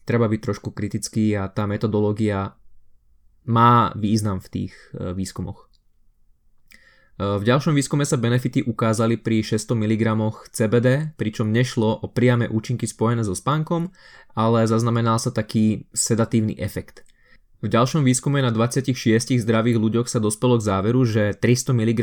Treba 0.05 0.29
byť 0.29 0.41
trošku 0.45 0.77
kritický 0.77 1.33
a 1.33 1.49
tá 1.49 1.65
metodológia 1.65 2.53
má 3.49 3.97
význam 3.97 4.45
v 4.45 4.49
tých 4.53 4.73
e, 4.93 5.17
výskumoch. 5.17 5.65
E, 5.65 7.41
v 7.41 7.43
ďalšom 7.45 7.73
výskume 7.73 8.05
sa 8.05 8.21
benefity 8.21 8.69
ukázali 8.69 9.17
pri 9.17 9.41
600 9.41 9.73
mg 9.73 10.05
CBD, 10.53 11.17
pričom 11.17 11.49
nešlo 11.49 12.05
o 12.05 12.07
priame 12.13 12.53
účinky 12.53 12.85
spojené 12.85 13.25
so 13.25 13.33
spánkom, 13.33 13.89
ale 14.37 14.69
zaznamenal 14.69 15.17
sa 15.17 15.33
taký 15.33 15.89
sedatívny 15.97 16.61
efekt. 16.61 17.09
V 17.59 17.67
ďalšom 17.67 18.07
výskume 18.07 18.39
na 18.39 18.55
26 18.55 18.95
zdravých 19.43 19.83
ľuďoch 19.83 20.07
sa 20.07 20.23
dospelo 20.23 20.63
k 20.63 20.67
záveru, 20.69 21.03
že 21.03 21.35
300 21.35 21.75
mg 21.75 22.01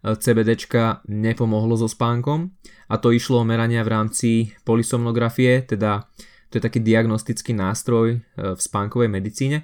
CBDčka 0.00 1.04
nepomohlo 1.12 1.76
so 1.76 1.84
spánkom 1.84 2.56
a 2.88 2.94
to 2.96 3.12
išlo 3.12 3.44
o 3.44 3.48
merania 3.48 3.84
v 3.84 3.92
rámci 3.92 4.30
polysomnografie, 4.64 5.60
teda 5.68 6.08
to 6.48 6.58
je 6.58 6.62
taký 6.64 6.80
diagnostický 6.80 7.52
nástroj 7.52 8.16
e, 8.16 8.18
v 8.34 8.60
spánkovej 8.60 9.12
medicíne. 9.12 9.62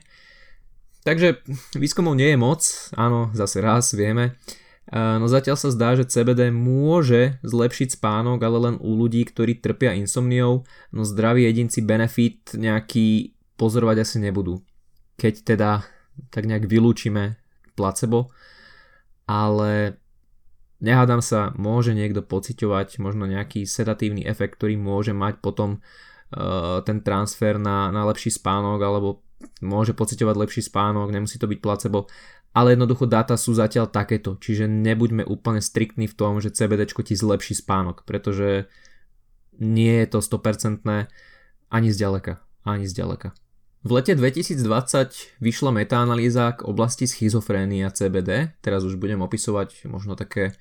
Takže 1.03 1.41
výskumov 1.75 2.15
nie 2.15 2.35
je 2.35 2.39
moc, 2.39 2.63
áno, 2.95 3.33
zase 3.33 3.65
raz 3.65 3.91
vieme, 3.97 4.39
e, 4.87 4.99
no 4.99 5.27
zatiaľ 5.27 5.57
sa 5.57 5.73
zdá, 5.73 5.97
že 5.97 6.07
CBD 6.07 6.53
môže 6.53 7.43
zlepšiť 7.43 7.97
spánok, 7.97 8.39
ale 8.45 8.59
len 8.71 8.75
u 8.79 8.93
ľudí, 8.93 9.25
ktorí 9.27 9.59
trpia 9.59 9.97
insomniou, 9.97 10.69
no 10.93 11.03
zdraví 11.03 11.49
jedinci 11.49 11.81
benefit 11.81 12.55
nejaký 12.55 13.35
pozorovať 13.57 14.05
asi 14.05 14.17
nebudú. 14.21 14.61
Keď 15.17 15.57
teda 15.57 15.81
tak 16.31 16.45
nejak 16.45 16.69
vylúčime 16.69 17.41
placebo, 17.75 18.31
ale 19.27 19.99
Nehádam 20.77 21.25
sa, 21.25 21.57
môže 21.57 21.97
niekto 21.97 22.21
pociťovať 22.21 23.01
možno 23.01 23.25
nejaký 23.25 23.65
sedatívny 23.65 24.29
efekt, 24.29 24.61
ktorý 24.61 24.77
môže 24.77 25.17
mať 25.17 25.41
potom 25.41 25.81
uh, 25.81 26.85
ten 26.85 27.01
transfer 27.01 27.57
na, 27.57 27.89
na 27.89 28.05
lepší 28.05 28.29
spánok 28.29 28.79
alebo 28.85 29.25
môže 29.65 29.97
pociťovať 29.97 30.37
lepší 30.37 30.63
spánok, 30.69 31.13
nemusí 31.13 31.41
to 31.41 31.49
byť 31.49 31.61
placebo, 31.65 32.09
ale 32.57 32.73
jednoducho 32.73 33.05
dáta 33.05 33.37
sú 33.37 33.53
zatiaľ 33.53 33.93
takéto, 33.93 34.41
čiže 34.41 34.65
nebuďme 34.65 35.29
úplne 35.29 35.61
striktní 35.61 36.09
v 36.09 36.17
tom, 36.17 36.41
že 36.41 36.53
CBD 36.53 36.89
ti 36.89 37.13
zlepší 37.17 37.53
spánok, 37.53 38.09
pretože 38.09 38.69
nie 39.61 40.05
je 40.05 40.07
to 40.09 40.19
100% 40.21 40.85
ani 41.69 41.89
zďaleka, 41.93 42.41
ani 42.65 42.85
zďaleka. 42.89 43.37
V 43.87 43.95
lete 43.95 44.19
2020 44.19 45.39
vyšla 45.39 45.71
metaanalýza 45.71 46.59
k 46.59 46.67
oblasti 46.67 47.07
schizofrénie 47.07 47.87
a 47.87 47.95
CBD. 47.95 48.51
Teraz 48.59 48.83
už 48.83 48.99
budem 48.99 49.23
opisovať 49.23 49.87
možno 49.87 50.19
také 50.19 50.59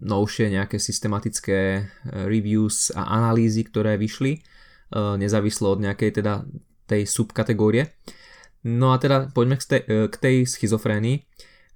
novšie 0.00 0.48
nejaké 0.48 0.80
systematické 0.80 1.60
e, 1.60 1.82
reviews 2.24 2.88
a 2.96 3.12
analýzy, 3.12 3.68
ktoré 3.68 4.00
vyšli 4.00 4.32
e, 4.32 4.40
nezávislo 5.20 5.76
od 5.76 5.84
nejakej 5.84 6.24
teda 6.24 6.48
tej 6.88 7.04
subkategórie. 7.04 7.92
No 8.64 8.96
a 8.96 8.96
teda 8.96 9.28
poďme 9.36 9.60
k 9.60 9.84
e, 9.84 10.08
tej 10.08 10.48
schizofrénii. 10.48 11.28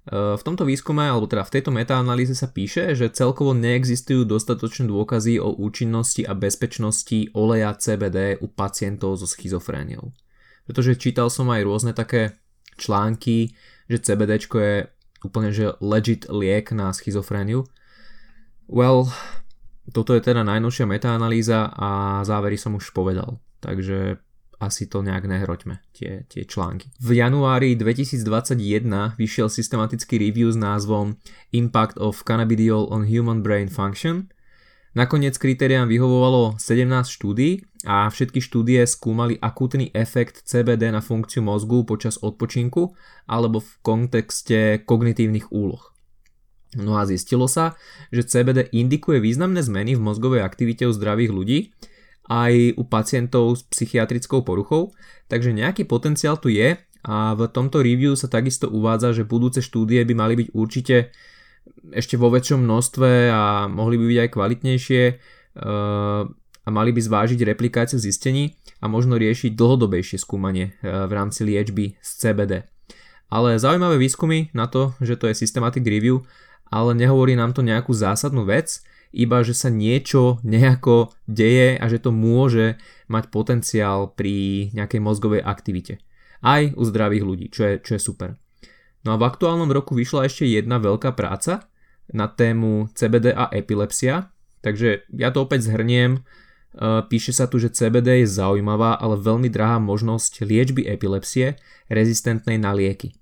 V 0.07 0.39
tomto 0.39 0.63
výskume, 0.63 1.03
alebo 1.03 1.27
teda 1.27 1.43
v 1.43 1.53
tejto 1.59 1.67
metaanalýze 1.75 2.31
sa 2.31 2.47
píše, 2.47 2.95
že 2.95 3.11
celkovo 3.11 3.51
neexistujú 3.51 4.23
dostatočné 4.23 4.87
dôkazy 4.87 5.35
o 5.35 5.51
účinnosti 5.51 6.23
a 6.23 6.31
bezpečnosti 6.31 7.35
oleja 7.35 7.75
CBD 7.75 8.39
u 8.39 8.47
pacientov 8.47 9.19
so 9.19 9.27
schizofréniou 9.27 10.15
pretože 10.67 10.99
čítal 10.99 11.31
som 11.31 11.47
aj 11.47 11.63
rôzne 11.63 11.91
také 11.95 12.35
články, 12.75 13.55
že 13.87 14.03
CBD 14.03 14.37
je 14.43 14.91
úplne 15.25 15.49
že 15.49 15.73
legit 15.81 16.29
liek 16.29 16.69
na 16.75 16.93
schizofréniu. 16.93 17.65
Well, 18.67 19.09
toto 19.95 20.11
je 20.13 20.21
teda 20.21 20.43
najnovšia 20.43 20.85
metaanalýza 20.85 21.71
a 21.71 22.21
závery 22.27 22.59
som 22.59 22.75
už 22.75 22.91
povedal. 22.91 23.39
Takže 23.63 24.19
asi 24.57 24.89
to 24.89 25.05
nejak 25.05 25.29
nehroťme, 25.29 25.79
tie, 25.93 26.25
tie 26.25 26.43
články. 26.43 26.89
V 26.97 27.21
januári 27.21 27.77
2021 27.77 29.13
vyšiel 29.15 29.47
systematický 29.53 30.17
review 30.17 30.49
s 30.49 30.57
názvom 30.57 31.21
Impact 31.53 32.01
of 32.01 32.25
Cannabidiol 32.25 32.89
on 32.89 33.05
Human 33.05 33.45
Brain 33.45 33.69
Function. 33.69 34.33
Nakoniec 34.97 35.37
kritériám 35.37 35.85
vyhovovalo 35.85 36.57
17 36.57 36.89
štúdí 37.05 37.61
a 37.85 38.09
všetky 38.09 38.41
štúdie 38.41 38.81
skúmali 38.89 39.37
akútny 39.37 39.93
efekt 39.93 40.41
CBD 40.41 40.89
na 40.89 41.05
funkciu 41.05 41.45
mozgu 41.45 41.85
počas 41.85 42.17
odpočinku 42.17 42.97
alebo 43.29 43.61
v 43.61 43.71
kontexte 43.85 44.81
kognitívnych 44.81 45.53
úloh. 45.53 45.93
No 46.81 46.97
a 46.97 47.05
zistilo 47.05 47.45
sa, 47.45 47.77
že 48.09 48.25
CBD 48.25 48.73
indikuje 48.73 49.21
významné 49.21 49.61
zmeny 49.61 49.93
v 49.93 50.01
mozgovej 50.01 50.41
aktivite 50.41 50.89
u 50.89 50.93
zdravých 50.97 51.29
ľudí, 51.29 51.59
aj 52.25 52.81
u 52.81 52.83
pacientov 52.89 53.53
s 53.53 53.69
psychiatrickou 53.69 54.41
poruchou, 54.41 54.97
takže 55.29 55.53
nejaký 55.53 55.85
potenciál 55.85 56.41
tu 56.41 56.49
je 56.49 56.73
a 57.05 57.37
v 57.37 57.45
tomto 57.53 57.85
review 57.85 58.17
sa 58.17 58.33
takisto 58.33 58.65
uvádza, 58.65 59.13
že 59.13 59.29
budúce 59.29 59.61
štúdie 59.61 60.01
by 60.09 60.13
mali 60.17 60.33
byť 60.41 60.47
určite 60.57 61.13
ešte 61.93 62.19
vo 62.19 62.33
väčšom 62.33 62.63
množstve 62.63 63.31
a 63.31 63.67
mohli 63.71 63.95
by 63.99 64.05
byť 64.07 64.19
aj 64.23 64.29
kvalitnejšie 64.33 65.01
eh, 65.07 66.23
a 66.67 66.69
mali 66.69 66.91
by 66.91 66.99
zvážiť 66.99 67.39
replikáciu 67.47 67.99
zistení 68.01 68.59
a 68.83 68.91
možno 68.91 69.15
riešiť 69.15 69.55
dlhodobejšie 69.55 70.17
skúmanie 70.19 70.75
eh, 70.79 71.05
v 71.07 71.11
rámci 71.11 71.47
liečby 71.47 71.95
z 72.01 72.09
CBD. 72.19 72.53
Ale 73.27 73.59
zaujímavé 73.59 73.99
výskumy 73.99 74.55
na 74.55 74.71
to, 74.71 74.95
že 75.03 75.19
to 75.19 75.27
je 75.27 75.35
systematic 75.35 75.83
review, 75.83 76.23
ale 76.71 76.95
nehovorí 76.95 77.35
nám 77.35 77.51
to 77.51 77.59
nejakú 77.59 77.91
zásadnú 77.91 78.47
vec, 78.47 78.79
iba 79.11 79.43
že 79.43 79.55
sa 79.55 79.71
niečo 79.71 80.39
nejako 80.43 81.15
deje 81.27 81.79
a 81.79 81.85
že 81.87 81.99
to 81.99 82.11
môže 82.11 82.79
mať 83.07 83.31
potenciál 83.31 84.11
pri 84.11 84.67
nejakej 84.75 84.99
mozgovej 84.99 85.41
aktivite. 85.43 85.99
Aj 86.43 86.71
u 86.71 86.83
zdravých 86.83 87.23
ľudí, 87.23 87.45
čo 87.51 87.67
je, 87.67 87.73
čo 87.83 87.91
je 87.97 88.01
super. 88.03 88.29
No 89.07 89.15
a 89.15 89.19
v 89.19 89.27
aktuálnom 89.27 89.71
roku 89.71 89.95
vyšla 89.95 90.27
ešte 90.27 90.43
jedna 90.47 90.83
veľká 90.83 91.15
práca 91.15 91.71
na 92.13 92.27
tému 92.31 92.87
CBD 92.95 93.35
a 93.35 93.51
epilepsia, 93.51 94.31
takže 94.63 95.03
ja 95.11 95.29
to 95.31 95.43
opäť 95.43 95.67
zhrniem. 95.67 96.19
E, 96.19 96.21
píše 97.07 97.35
sa 97.35 97.51
tu, 97.51 97.59
že 97.59 97.73
CBD 97.73 98.23
je 98.23 98.27
zaujímavá, 98.31 98.95
ale 98.99 99.19
veľmi 99.19 99.51
drahá 99.51 99.77
možnosť 99.83 100.47
liečby 100.47 100.87
epilepsie 100.87 101.59
rezistentnej 101.91 102.55
na 102.55 102.71
lieky. 102.71 103.15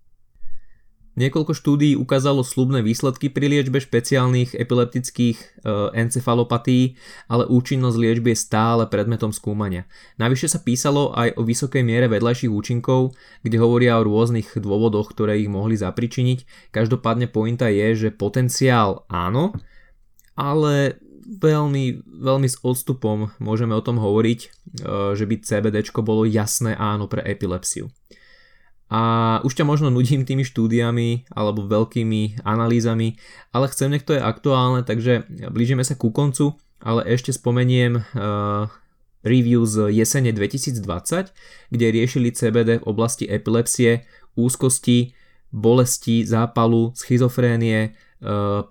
Niekoľko 1.15 1.55
štúdií 1.55 1.95
ukázalo 1.95 2.43
slubné 2.43 2.83
výsledky 2.83 3.31
pri 3.31 3.47
liečbe 3.47 3.79
špeciálnych 3.79 4.51
epileptických 4.51 5.37
e, 5.39 5.45
encefalopatí, 5.95 6.99
ale 7.31 7.47
účinnosť 7.47 7.95
liečby 7.95 8.35
je 8.35 8.43
stále 8.43 8.83
predmetom 8.91 9.31
skúmania. 9.31 9.87
Navyše 10.19 10.51
sa 10.51 10.59
písalo 10.59 11.15
aj 11.15 11.39
o 11.39 11.47
vysokej 11.47 11.87
miere 11.87 12.11
vedľajších 12.11 12.51
účinkov, 12.51 13.15
kde 13.47 13.57
hovoria 13.63 13.95
o 13.95 14.03
rôznych 14.03 14.59
dôvodoch, 14.59 15.15
ktoré 15.15 15.39
ich 15.39 15.47
mohli 15.47 15.79
zapričiniť. 15.79 16.71
Každopádne 16.75 17.31
pointa 17.31 17.71
je, 17.71 17.95
že 17.95 18.09
potenciál 18.11 19.07
áno, 19.07 19.55
ale 20.35 20.99
veľmi, 21.25 22.05
veľmi 22.21 22.47
s 22.51 22.59
odstupom 22.59 23.31
môžeme 23.39 23.71
o 23.71 23.79
tom 23.79 24.03
hovoriť, 24.03 24.39
e, 24.43 24.47
že 25.15 25.23
by 25.23 25.35
CBD 25.39 25.79
bolo 26.03 26.27
jasné 26.27 26.75
áno 26.75 27.07
pre 27.07 27.23
epilepsiu. 27.23 27.87
A 28.85 29.41
už 29.41 29.57
ťa 29.57 29.65
možno 29.65 29.89
nudím 29.89 30.29
tými 30.29 30.45
štúdiami 30.45 31.25
alebo 31.33 31.65
veľkými 31.65 32.45
analýzami, 32.45 33.17
ale 33.49 33.65
chcem, 33.73 33.89
nech 33.89 34.05
to 34.05 34.13
je 34.13 34.21
aktuálne, 34.21 34.85
takže 34.85 35.25
blížime 35.49 35.81
sa 35.81 35.97
ku 35.97 36.13
koncu, 36.13 36.53
ale 36.85 37.01
ešte 37.09 37.33
spomeniem 37.33 37.97
uh, 37.97 38.69
review 39.25 39.65
z 39.65 39.89
jesene 39.89 40.29
2020, 40.29 41.33
kde 41.73 41.85
riešili 41.89 42.29
CBD 42.29 42.77
v 42.77 42.85
oblasti 42.85 43.25
epilepsie, 43.25 44.05
úzkosti, 44.37 45.17
bolesti, 45.49 46.21
zápalu, 46.29 46.93
schizofrénie, 46.93 47.97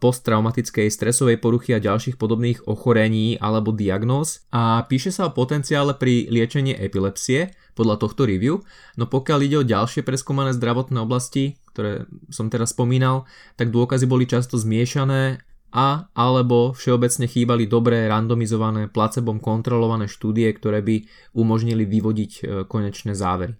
posttraumatickej 0.03 0.91
stresovej 0.91 1.39
poruchy 1.39 1.75
a 1.75 1.83
ďalších 1.83 2.19
podobných 2.19 2.67
ochorení 2.67 3.39
alebo 3.39 3.71
diagnóz 3.71 4.43
a 4.51 4.83
píše 4.91 5.15
sa 5.15 5.31
o 5.31 5.35
potenciále 5.35 5.95
pri 5.95 6.27
liečení 6.27 6.75
epilepsie 6.75 7.55
podľa 7.75 8.03
tohto 8.03 8.27
review, 8.27 8.63
no 8.99 9.07
pokiaľ 9.11 9.39
ide 9.43 9.57
o 9.63 9.67
ďalšie 9.67 10.07
preskúmané 10.07 10.55
zdravotné 10.55 10.99
oblasti, 11.03 11.59
ktoré 11.75 12.07
som 12.31 12.47
teraz 12.51 12.71
spomínal, 12.71 13.27
tak 13.59 13.75
dôkazy 13.75 14.07
boli 14.07 14.31
často 14.31 14.55
zmiešané 14.55 15.43
a 15.75 16.07
alebo 16.15 16.71
všeobecne 16.71 17.27
chýbali 17.27 17.67
dobré 17.67 18.07
randomizované 18.07 18.87
placebom 18.87 19.43
kontrolované 19.43 20.07
štúdie, 20.07 20.47
ktoré 20.55 20.87
by 20.87 21.03
umožnili 21.35 21.83
vyvodiť 21.83 22.33
eh, 22.39 22.47
konečné 22.71 23.19
závery. 23.19 23.59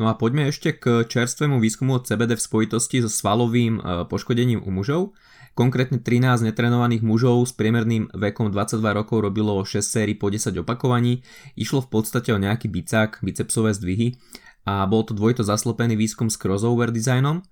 No 0.00 0.08
a 0.08 0.16
poďme 0.16 0.48
ešte 0.48 0.72
k 0.72 1.04
čerstvému 1.04 1.60
výskumu 1.60 2.00
od 2.00 2.08
CBD 2.08 2.32
v 2.32 2.40
spojitosti 2.40 3.04
so 3.04 3.12
svalovým 3.12 3.76
e, 3.76 3.80
poškodením 4.08 4.64
u 4.64 4.72
mužov. 4.72 5.12
Konkrétne 5.52 6.00
13 6.00 6.40
netrenovaných 6.40 7.04
mužov 7.04 7.44
s 7.44 7.52
priemerným 7.52 8.08
vekom 8.16 8.48
22 8.48 8.80
rokov 8.96 9.20
robilo 9.20 9.60
6 9.60 9.76
sérií 9.84 10.16
po 10.16 10.32
10 10.32 10.56
opakovaní. 10.64 11.20
Išlo 11.52 11.84
v 11.84 12.00
podstate 12.00 12.32
o 12.32 12.40
nejaký 12.40 12.72
bicák, 12.72 13.20
bicepsové 13.20 13.76
zdvihy 13.76 14.16
a 14.64 14.88
bol 14.88 15.04
to 15.04 15.12
dvojto 15.12 15.44
zaslopený 15.44 16.00
výskum 16.00 16.32
s 16.32 16.40
crossover 16.40 16.88
dizajnom. 16.88 17.44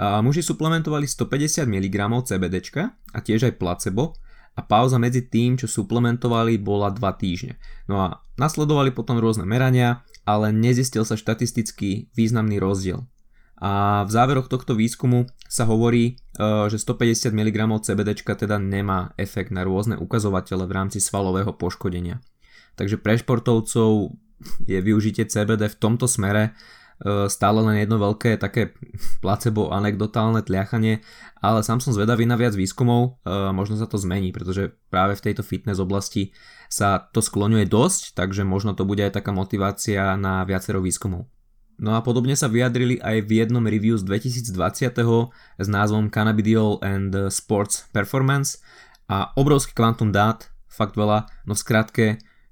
A 0.00 0.24
muži 0.24 0.40
suplementovali 0.40 1.04
150 1.04 1.68
mg 1.68 1.96
CBD 2.24 2.56
a 3.12 3.18
tiež 3.20 3.52
aj 3.52 3.60
placebo 3.60 4.16
a 4.56 4.60
pauza 4.64 4.96
medzi 4.96 5.28
tým, 5.28 5.60
čo 5.60 5.68
suplementovali, 5.68 6.56
bola 6.56 6.88
2 6.88 6.96
týždne. 7.20 7.60
No 7.86 8.00
a 8.00 8.24
nasledovali 8.40 8.90
potom 8.90 9.20
rôzne 9.20 9.44
merania, 9.44 10.00
ale 10.24 10.52
nezistil 10.52 11.04
sa 11.04 11.16
štatisticky 11.18 12.12
významný 12.14 12.60
rozdiel. 12.60 13.06
A 13.60 14.02
v 14.08 14.10
záveroch 14.10 14.48
tohto 14.48 14.72
výskumu 14.72 15.28
sa 15.44 15.68
hovorí, 15.68 16.16
e, 16.16 16.42
že 16.72 16.80
150 16.80 17.28
mg 17.28 17.58
CBD 17.84 18.16
teda 18.16 18.56
nemá 18.56 19.12
efekt 19.20 19.52
na 19.52 19.68
rôzne 19.68 20.00
ukazovatele 20.00 20.64
v 20.64 20.72
rámci 20.72 20.96
svalového 20.96 21.52
poškodenia. 21.52 22.24
Takže 22.80 22.96
pre 22.96 23.20
športovcov 23.20 24.16
je 24.64 24.80
využitie 24.80 25.28
CBD 25.28 25.68
v 25.68 25.76
tomto 25.76 26.08
smere 26.08 26.56
stále 27.32 27.64
len 27.64 27.80
jedno 27.80 27.96
veľké 27.96 28.36
také 28.36 28.76
placebo 29.24 29.72
anekdotálne 29.72 30.44
tliachanie, 30.44 31.00
ale 31.40 31.64
sám 31.64 31.80
som 31.80 31.96
zvedavý 31.96 32.28
na 32.28 32.36
viac 32.36 32.52
výskumov, 32.52 33.24
e, 33.24 33.50
možno 33.56 33.80
sa 33.80 33.88
to 33.88 33.96
zmení, 33.96 34.36
pretože 34.36 34.76
práve 34.92 35.16
v 35.16 35.24
tejto 35.24 35.40
fitness 35.40 35.80
oblasti 35.80 36.36
sa 36.68 37.00
to 37.00 37.24
skloňuje 37.24 37.64
dosť, 37.64 38.12
takže 38.12 38.44
možno 38.44 38.76
to 38.76 38.84
bude 38.84 39.00
aj 39.00 39.16
taká 39.16 39.32
motivácia 39.32 40.14
na 40.20 40.44
viacero 40.44 40.84
výskumov. 40.84 41.24
No 41.80 41.96
a 41.96 42.04
podobne 42.04 42.36
sa 42.36 42.52
vyjadrili 42.52 43.00
aj 43.00 43.24
v 43.24 43.30
jednom 43.40 43.64
review 43.64 43.96
z 43.96 44.04
2020. 44.04 45.32
s 45.56 45.66
názvom 45.66 46.12
Cannabidiol 46.12 46.84
and 46.84 47.16
Sports 47.32 47.88
Performance 47.88 48.60
a 49.08 49.32
obrovský 49.32 49.72
kvantum 49.72 50.12
dát, 50.12 50.52
fakt 50.68 51.00
veľa, 51.00 51.24
no 51.48 51.56
v 51.56 51.62
skratke, 51.64 52.06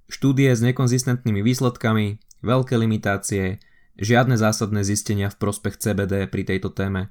štúdie 0.09 0.49
s 0.49 0.65
nekonzistentnými 0.65 1.45
výsledkami, 1.45 2.17
veľké 2.41 2.75
limitácie, 2.81 3.61
žiadne 3.99 4.39
zásadné 4.39 4.87
zistenia 4.87 5.29
v 5.29 5.39
prospech 5.39 5.79
CBD 5.79 6.31
pri 6.31 6.43
tejto 6.47 6.71
téme. 6.71 7.11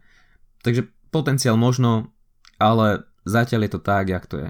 Takže 0.64 0.88
potenciál 1.12 1.60
možno, 1.60 2.12
ale 2.58 3.06
zatiaľ 3.28 3.68
je 3.68 3.72
to 3.76 3.82
tak, 3.84 4.10
jak 4.10 4.26
to 4.26 4.38
je. 4.40 4.50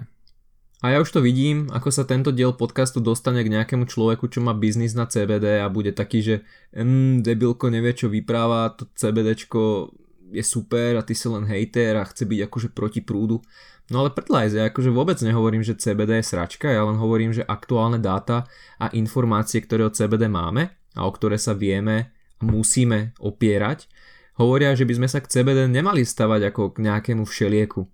A 0.85 0.93
ja 0.93 1.01
už 1.01 1.09
to 1.09 1.25
vidím, 1.25 1.73
ako 1.73 1.89
sa 1.89 2.05
tento 2.05 2.29
diel 2.29 2.53
podcastu 2.53 3.01
dostane 3.01 3.41
k 3.41 3.49
nejakému 3.49 3.89
človeku, 3.89 4.29
čo 4.29 4.45
má 4.45 4.53
biznis 4.53 4.93
na 4.93 5.09
CBD 5.09 5.57
a 5.57 5.73
bude 5.73 5.89
taký, 5.89 6.21
že 6.21 6.35
mm, 6.69 7.25
debilko 7.25 7.73
nevie, 7.73 7.97
čo 7.97 8.13
vypráva, 8.13 8.77
to 8.77 8.85
CBDčko 8.93 9.89
je 10.29 10.43
super 10.45 10.93
a 10.93 11.01
ty 11.01 11.17
si 11.17 11.25
len 11.33 11.49
hejter 11.49 11.97
a 11.97 12.05
chce 12.05 12.29
byť 12.29 12.39
akože 12.45 12.69
proti 12.77 13.01
prúdu. 13.01 13.41
No 13.89 14.05
ale 14.05 14.13
predlajz, 14.13 14.53
ja 14.53 14.69
akože 14.69 14.93
vôbec 14.93 15.17
nehovorím, 15.23 15.65
že 15.65 15.79
CBD 15.79 16.21
je 16.21 16.29
sračka, 16.29 16.69
ja 16.69 16.85
len 16.85 16.99
hovorím, 17.01 17.33
že 17.33 17.41
aktuálne 17.41 17.97
dáta 17.97 18.45
a 18.77 18.93
informácie, 18.93 19.63
ktoré 19.65 19.87
o 19.87 19.95
CBD 19.95 20.29
máme 20.29 20.77
a 20.93 21.07
o 21.07 21.11
ktoré 21.15 21.41
sa 21.41 21.57
vieme 21.57 22.13
musíme 22.43 23.17
opierať, 23.17 23.89
hovoria, 24.37 24.77
že 24.77 24.85
by 24.85 24.93
sme 25.01 25.07
sa 25.09 25.19
k 25.23 25.29
CBD 25.29 25.65
nemali 25.65 26.05
stavať 26.05 26.53
ako 26.53 26.77
k 26.77 26.77
nejakému 26.85 27.25
všelieku 27.25 27.89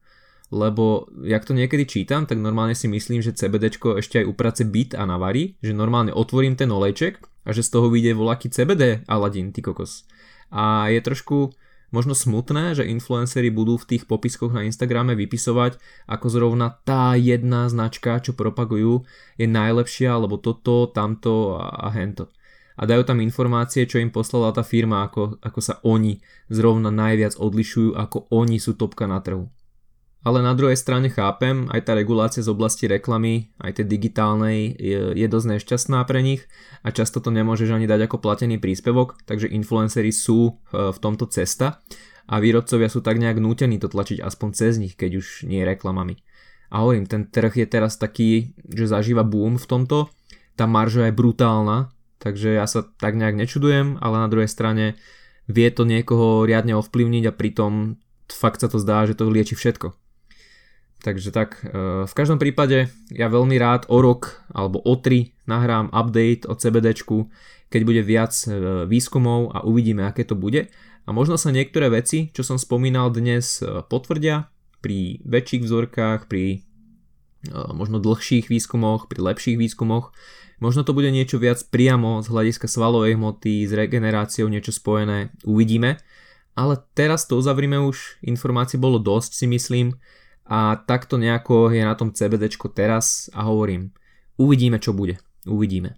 lebo 0.54 1.10
jak 1.26 1.50
to 1.50 1.58
niekedy 1.58 1.90
čítam, 1.90 2.30
tak 2.30 2.38
normálne 2.38 2.78
si 2.78 2.86
myslím, 2.86 3.26
že 3.26 3.34
CBD 3.34 3.74
ešte 3.74 4.22
aj 4.22 4.30
uprace 4.30 4.62
byt 4.62 4.94
a 4.94 5.10
navarí, 5.10 5.58
že 5.66 5.74
normálne 5.74 6.14
otvorím 6.14 6.54
ten 6.54 6.70
olejček 6.70 7.18
a 7.42 7.50
že 7.50 7.66
z 7.66 7.74
toho 7.74 7.90
vyjde 7.90 8.14
voľaký 8.14 8.54
CBD 8.54 9.02
Aladin, 9.10 9.50
ty 9.50 9.66
kokos. 9.66 10.06
A 10.54 10.94
je 10.94 11.02
trošku 11.02 11.58
možno 11.90 12.14
smutné, 12.14 12.78
že 12.78 12.86
influenceri 12.86 13.50
budú 13.50 13.82
v 13.82 13.98
tých 13.98 14.06
popiskoch 14.06 14.54
na 14.54 14.62
Instagrame 14.70 15.18
vypisovať, 15.18 15.82
ako 16.06 16.26
zrovna 16.30 16.78
tá 16.86 17.18
jedna 17.18 17.66
značka, 17.66 18.22
čo 18.22 18.38
propagujú, 18.38 19.10
je 19.42 19.50
najlepšia, 19.50 20.14
alebo 20.14 20.38
toto, 20.38 20.86
tamto 20.86 21.58
a 21.58 21.90
hento. 21.98 22.30
A 22.78 22.90
dajú 22.90 23.06
tam 23.06 23.22
informácie, 23.22 23.86
čo 23.86 24.02
im 24.02 24.10
poslala 24.10 24.50
tá 24.50 24.66
firma, 24.66 25.06
ako, 25.06 25.38
ako 25.42 25.60
sa 25.62 25.78
oni 25.86 26.22
zrovna 26.50 26.90
najviac 26.90 27.38
odlišujú, 27.38 27.94
ako 27.94 28.30
oni 28.34 28.58
sú 28.58 28.74
topka 28.74 29.06
na 29.06 29.22
trhu. 29.22 29.50
ale 30.24 30.40
na 30.40 30.56
druhej 30.56 30.80
strane 30.80 31.12
chápem, 31.12 31.68
aj 31.68 31.84
tá 31.84 31.92
regulácia 31.92 32.40
z 32.40 32.48
oblasti 32.48 32.88
reklamy, 32.88 33.52
aj 33.60 33.84
tej 33.84 33.86
digitálnej 33.92 34.72
je, 34.80 35.12
je 35.20 35.28
dosť 35.28 35.48
nešťastná 35.60 36.00
pre 36.08 36.24
nich 36.24 36.48
a 36.80 36.96
často 36.96 37.20
to 37.20 37.28
nemôžeš 37.28 37.76
ani 37.76 37.92
dať 37.92 38.08
ako 38.08 38.24
platený 38.24 38.56
príspevok, 38.56 39.20
takže 39.28 39.52
influencery 39.52 40.16
sú 40.16 40.40
e, 40.48 40.52
v 40.96 40.98
tomto 41.04 41.28
cesta 41.28 41.84
a 42.24 42.40
výrobcovia 42.40 42.88
sú 42.88 43.04
tak 43.04 43.20
nejak 43.20 43.44
nútení 43.44 43.76
to 43.84 43.92
tlačiť 43.92 44.24
aspoň 44.24 44.50
cez 44.56 44.80
nich, 44.80 44.96
keď 44.96 45.20
už 45.20 45.44
nie 45.44 45.68
reklamami. 45.68 46.24
A 46.72 46.88
hovorím, 46.88 47.04
ten 47.04 47.28
trh 47.28 47.52
je 47.60 47.68
teraz 47.68 48.00
taký, 48.00 48.56
že 48.64 48.88
zažíva 48.88 49.28
boom 49.28 49.60
v 49.60 49.68
tomto, 49.68 50.08
tá 50.56 50.64
marža 50.72 51.12
je 51.12 51.14
brutálna, 51.14 51.92
takže 52.24 52.56
ja 52.56 52.64
sa 52.64 52.88
tak 52.88 53.20
nejak 53.20 53.36
nečudujem, 53.36 54.00
ale 54.00 54.16
na 54.24 54.32
druhej 54.32 54.48
strane 54.48 54.96
vie 55.52 55.68
to 55.76 55.84
niekoho 55.84 56.48
riadne 56.48 56.80
ovplyvniť 56.80 57.24
a 57.28 57.36
pritom 57.36 58.00
fakt 58.32 58.64
sa 58.64 58.72
to 58.72 58.80
zdá, 58.80 59.04
že 59.04 59.20
to 59.20 59.28
lieči 59.28 59.60
všetko. 59.60 59.92
Takže 61.04 61.36
tak, 61.36 61.60
e, 61.68 62.08
v 62.08 62.14
každom 62.16 62.40
prípade 62.40 62.88
ja 63.12 63.28
veľmi 63.28 63.60
rád 63.60 63.92
o 63.92 64.00
rok 64.00 64.40
alebo 64.56 64.80
o 64.80 64.96
tri 64.96 65.36
nahrám 65.44 65.92
update 65.92 66.48
o 66.48 66.56
CBDčku, 66.56 67.28
keď 67.68 67.82
bude 67.84 68.02
viac 68.08 68.32
e, 68.48 68.88
výskumov 68.88 69.52
a 69.52 69.68
uvidíme, 69.68 70.08
aké 70.08 70.24
to 70.24 70.40
bude. 70.40 70.72
A 71.04 71.10
možno 71.12 71.36
sa 71.36 71.52
niektoré 71.52 71.92
veci, 71.92 72.32
čo 72.32 72.48
som 72.48 72.56
spomínal 72.56 73.12
dnes, 73.12 73.60
e, 73.60 73.84
potvrdia 73.84 74.48
pri 74.80 75.20
väčších 75.28 75.68
vzorkách, 75.68 76.32
pri 76.32 76.64
možno 77.52 78.00
dlhších 78.00 78.48
výskumoch, 78.48 79.12
pri 79.12 79.20
lepších 79.20 79.60
výskumoch. 79.60 80.16
Možno 80.64 80.88
to 80.88 80.96
bude 80.96 81.12
niečo 81.12 81.42
viac 81.42 81.60
priamo 81.68 82.24
z 82.24 82.32
hľadiska 82.32 82.72
svalovej 82.72 83.20
hmoty, 83.20 83.68
s 83.68 83.72
regeneráciou 83.76 84.48
niečo 84.48 84.72
spojené, 84.72 85.36
uvidíme. 85.44 86.00
Ale 86.54 86.80
teraz 86.94 87.26
to 87.26 87.36
uzavrime 87.36 87.82
už, 87.82 88.22
informácií 88.24 88.78
bolo 88.78 89.02
dosť 89.02 89.32
si 89.34 89.46
myslím 89.50 89.98
a 90.46 90.78
takto 90.86 91.18
nejako 91.18 91.74
je 91.74 91.82
na 91.82 91.98
tom 91.98 92.14
CBD 92.14 92.52
teraz 92.76 93.28
a 93.34 93.48
hovorím, 93.48 93.90
uvidíme 94.38 94.78
čo 94.78 94.94
bude, 94.94 95.18
uvidíme. 95.50 95.98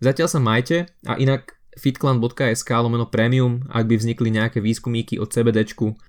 Zatiaľ 0.00 0.28
sa 0.28 0.40
majte 0.40 0.90
a 1.08 1.16
inak 1.16 1.60
fitclan.sk 1.78 2.70
lomeno 2.70 3.06
premium, 3.06 3.62
ak 3.70 3.86
by 3.86 3.94
vznikli 3.96 4.28
nejaké 4.34 4.58
výskumíky 4.58 5.16
o 5.22 5.28
CBD, 5.28 5.64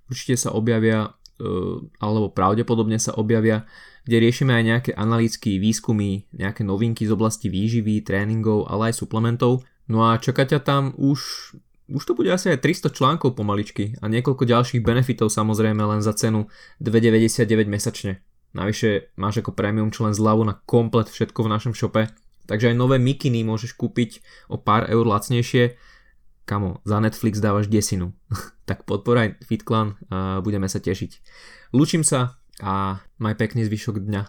určite 0.10 0.36
sa 0.36 0.52
objavia 0.52 1.06
e, 1.06 1.10
alebo 1.98 2.30
pravdepodobne 2.30 3.02
sa 3.02 3.18
objavia, 3.18 3.66
kde 4.06 4.18
riešime 4.18 4.54
aj 4.54 4.64
nejaké 4.66 4.92
analýtické 4.98 5.62
výskumy, 5.62 6.26
nejaké 6.34 6.66
novinky 6.66 7.06
z 7.06 7.14
oblasti 7.14 7.50
výživy, 7.50 8.02
tréningov, 8.02 8.70
ale 8.70 8.90
aj 8.90 9.02
suplementov. 9.06 9.66
No 9.90 10.06
a 10.10 10.18
čaká 10.18 10.46
ťa 10.46 10.60
tam 10.62 10.84
už 10.98 11.54
už 11.92 12.08
to 12.08 12.16
bude 12.16 12.32
asi 12.32 12.56
aj 12.56 12.64
300 12.64 12.96
článkov 12.96 13.36
pomaličky 13.36 14.00
a 14.00 14.08
niekoľko 14.08 14.48
ďalších 14.48 14.80
benefitov 14.80 15.28
samozrejme 15.28 15.84
len 15.84 16.00
za 16.00 16.16
cenu 16.16 16.48
2,99 16.80 17.68
mesačne. 17.68 18.24
Navyše 18.56 19.16
máš 19.20 19.44
ako 19.44 19.52
premium 19.56 19.92
člen 19.92 20.16
zľavu 20.16 20.44
na 20.48 20.56
komplet 20.64 21.12
všetko 21.12 21.48
v 21.48 21.52
našom 21.52 21.74
shope, 21.76 22.08
takže 22.48 22.72
aj 22.72 22.80
nové 22.80 22.96
mikiny 23.00 23.44
môžeš 23.44 23.76
kúpiť 23.76 24.24
o 24.52 24.60
pár 24.60 24.88
eur 24.88 25.04
lacnejšie. 25.04 25.76
Kamo, 26.52 26.84
za 26.84 27.00
Netflix 27.00 27.40
dávaš 27.40 27.72
desinu. 27.72 28.12
tak 28.68 28.84
podporaj 28.84 29.40
FitClan 29.48 29.96
budeme 30.44 30.68
sa 30.68 30.84
tešiť. 30.84 31.24
Lúčim 31.72 32.04
sa 32.04 32.36
a 32.60 33.00
maj 33.24 33.40
pekný 33.40 33.64
zvyšok 33.64 34.04
dňa. 34.04 34.22